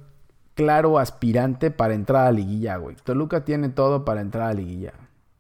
[0.60, 2.98] claro aspirante para entrar a liguilla, güey.
[3.06, 4.92] Toluca tiene todo para entrar a liguilla.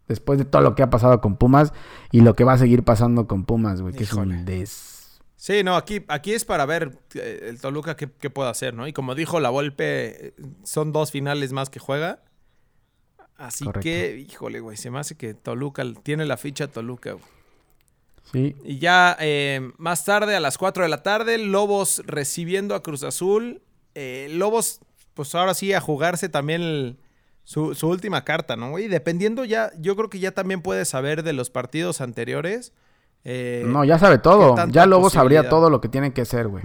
[0.07, 1.74] Después de todo lo que ha pasado con Pumas
[2.09, 5.20] y lo que va a seguir pasando con Pumas, güey, que es un des...
[5.36, 8.88] Sí, no, aquí, aquí es para ver eh, el Toluca qué, puede hacer, ¿no?
[8.88, 12.24] Y como dijo la Volpe, son dos finales más que juega.
[13.36, 17.17] Así que, híjole, güey, se me hace que Toluca tiene la ficha Toluca,
[18.32, 18.55] Sí.
[18.63, 23.03] Y ya eh, más tarde, a las 4 de la tarde, Lobos recibiendo a Cruz
[23.03, 23.61] Azul.
[23.95, 24.80] Eh, Lobos
[25.14, 26.97] pues ahora sí a jugarse también
[27.43, 28.78] su, última carta, ¿no?
[28.78, 32.74] Y dependiendo ya, yo creo que ya también puede saber de los partidos anteriores.
[33.24, 34.55] Eh, no, ya sabe todo.
[34.68, 36.64] Ya Lobo sabría todo lo que tiene que hacer, güey.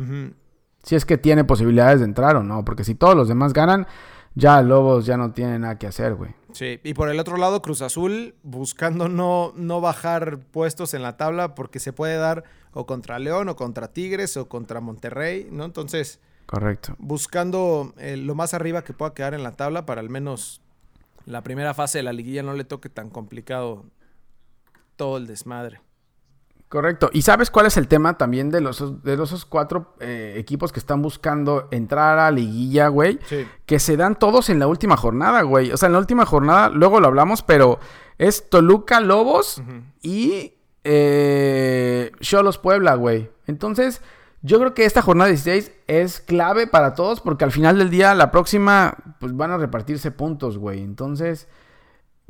[0.83, 2.65] Si es que tiene posibilidades de entrar o no.
[2.65, 3.87] Porque si todos los demás ganan,
[4.35, 6.35] ya Lobos ya no tiene nada que hacer, güey.
[6.53, 11.17] Sí, y por el otro lado, Cruz Azul buscando no, no bajar puestos en la
[11.17, 15.65] tabla porque se puede dar o contra León o contra Tigres o contra Monterrey, ¿no?
[15.65, 16.95] Entonces, Correcto.
[16.99, 20.61] Buscando eh, lo más arriba que pueda quedar en la tabla para al menos
[21.27, 23.85] la primera fase de la liguilla no le toque tan complicado
[24.97, 25.81] todo el desmadre.
[26.69, 27.09] Correcto.
[27.13, 30.81] ¿Y sabes cuál es el tema también de los, de esos cuatro eh, equipos que
[30.81, 33.21] están buscando entrar a liguilla, güey?
[33.27, 33.47] Sí.
[33.65, 35.71] Que se dan todos en la última jornada, güey.
[35.71, 37.79] O sea, en la última jornada, luego lo hablamos, pero
[38.19, 39.63] es Toluca Lobos
[40.03, 43.31] y eh, Cholos Puebla, güey.
[43.47, 44.03] Entonces,
[44.45, 48.15] yo creo que esta jornada 16 es clave para todos porque al final del día,
[48.15, 50.83] la próxima, pues van a repartirse puntos, güey.
[50.83, 51.49] Entonces,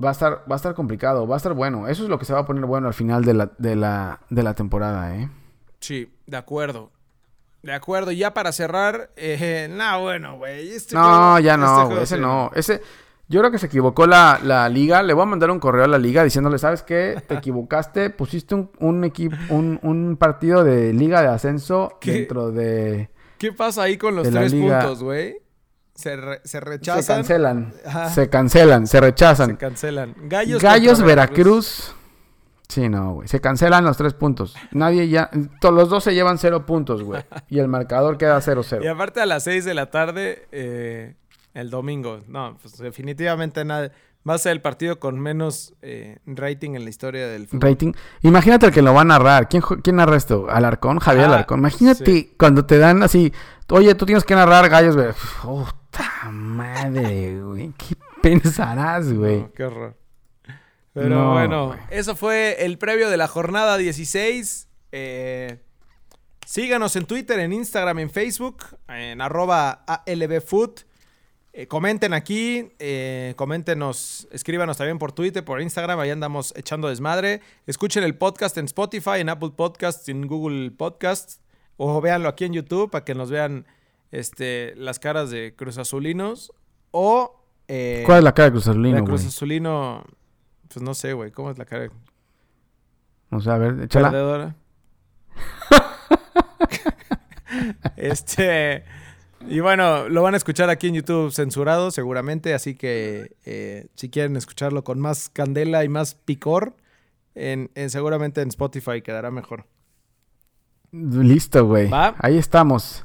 [0.02, 1.88] va a estar, va a estar complicado, va a estar bueno.
[1.88, 4.20] Eso es lo que se va a poner bueno al final de la, de la,
[4.30, 5.28] de la temporada, ¿eh?
[5.80, 6.92] Sí, de acuerdo.
[7.64, 10.70] De acuerdo, y ya para cerrar, eh, no, bueno, güey.
[10.70, 12.52] Este no, ya no, este ese no.
[12.54, 12.80] Ese,
[13.28, 15.02] yo creo que se equivocó la, liga.
[15.02, 17.22] Le voy a mandar un correo a la liga diciéndole, ¿sabes qué?
[17.26, 23.10] Te equivocaste, pusiste un, un equipo, un, partido de liga de ascenso dentro de...
[23.38, 25.36] ¿Qué pasa ahí con los tres puntos, güey?
[25.94, 27.02] Se, rechazan.
[27.02, 27.74] Se cancelan.
[28.12, 29.50] Se cancelan, se rechazan.
[29.50, 30.14] Se cancelan.
[30.24, 31.94] Gallos, Gallos Veracruz.
[32.68, 33.28] Sí, no, güey.
[33.28, 34.56] Se cancelan los tres puntos.
[34.72, 35.30] Nadie ya.
[35.60, 37.22] Todos los dos se llevan cero puntos, güey.
[37.48, 38.82] Y el marcador queda 0-0.
[38.82, 41.14] Y aparte a las seis de la tarde, eh,
[41.54, 42.20] el domingo.
[42.26, 43.90] No, pues definitivamente nada.
[44.28, 47.70] Va a ser el partido con menos eh, rating en la historia del fútbol.
[47.70, 47.92] Rating.
[48.22, 49.48] Imagínate el que lo va a narrar.
[49.48, 50.46] ¿Quién, quién narra esto?
[50.48, 51.58] Alarcón, Javier ah, Alarcón.
[51.58, 53.32] Imagínate cuando te dan así,
[53.68, 55.08] oye, tú tienes que narrar gallos, güey.
[55.42, 57.72] Puta madre, güey.
[57.76, 59.46] ¿Qué pensarás, güey?
[59.54, 59.96] qué horror.
[60.94, 64.68] Pero bueno, eso fue el previo de la jornada 16.
[64.92, 65.58] Eh,
[66.46, 70.80] síganos en Twitter, en Instagram, en Facebook, en arroba ALBFood.
[71.56, 77.42] Eh, comenten aquí, eh, coméntenos, escríbanos también por Twitter, por Instagram, ahí andamos echando desmadre.
[77.68, 81.40] Escuchen el podcast en Spotify, en Apple Podcasts, en Google Podcasts,
[81.76, 83.66] o véanlo aquí en YouTube para que nos vean
[84.10, 86.52] este, las caras de Cruz Azulinos.
[86.90, 87.40] O.
[87.68, 88.96] Eh, ¿Cuál es la cara de Cruz Azulino?
[88.96, 90.04] De Cruz Azulino,
[90.66, 91.88] pues no sé, güey, ¿cómo es la cara?
[93.30, 94.56] O sea, a ver, échala.
[97.96, 99.03] este.
[99.48, 104.08] Y bueno, lo van a escuchar aquí en YouTube censurado seguramente, así que eh, si
[104.08, 106.74] quieren escucharlo con más candela y más picor,
[107.34, 109.66] en, seguramente en Spotify quedará mejor.
[110.92, 111.90] Listo, güey.
[111.92, 113.02] Ahí estamos.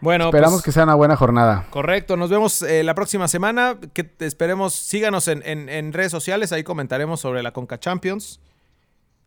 [0.00, 1.66] Bueno, esperamos pues que sea una buena jornada.
[1.70, 3.76] Correcto, nos vemos eh, la próxima semana.
[3.94, 8.40] Que esperemos, síganos en, en, redes sociales, ahí comentaremos sobre la Conca Champions.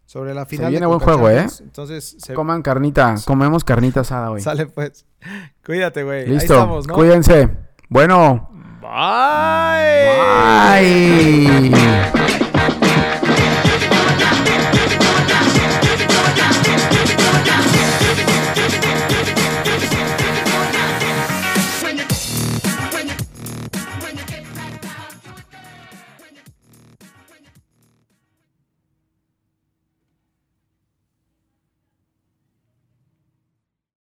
[0.06, 0.68] Sobre la final.
[0.68, 1.48] Se viene buen juego, ¿eh?
[1.60, 4.42] Entonces, coman carnita, comemos carnita asada hoy.
[4.42, 5.06] Sale pues.
[5.66, 6.28] Cuídate, güey.
[6.28, 6.54] Listo.
[6.54, 6.94] Ahí estamos, ¿no?
[6.94, 7.50] Cuídense.
[7.90, 8.50] Bueno.
[8.82, 10.10] Bye.
[11.72, 12.22] Bye.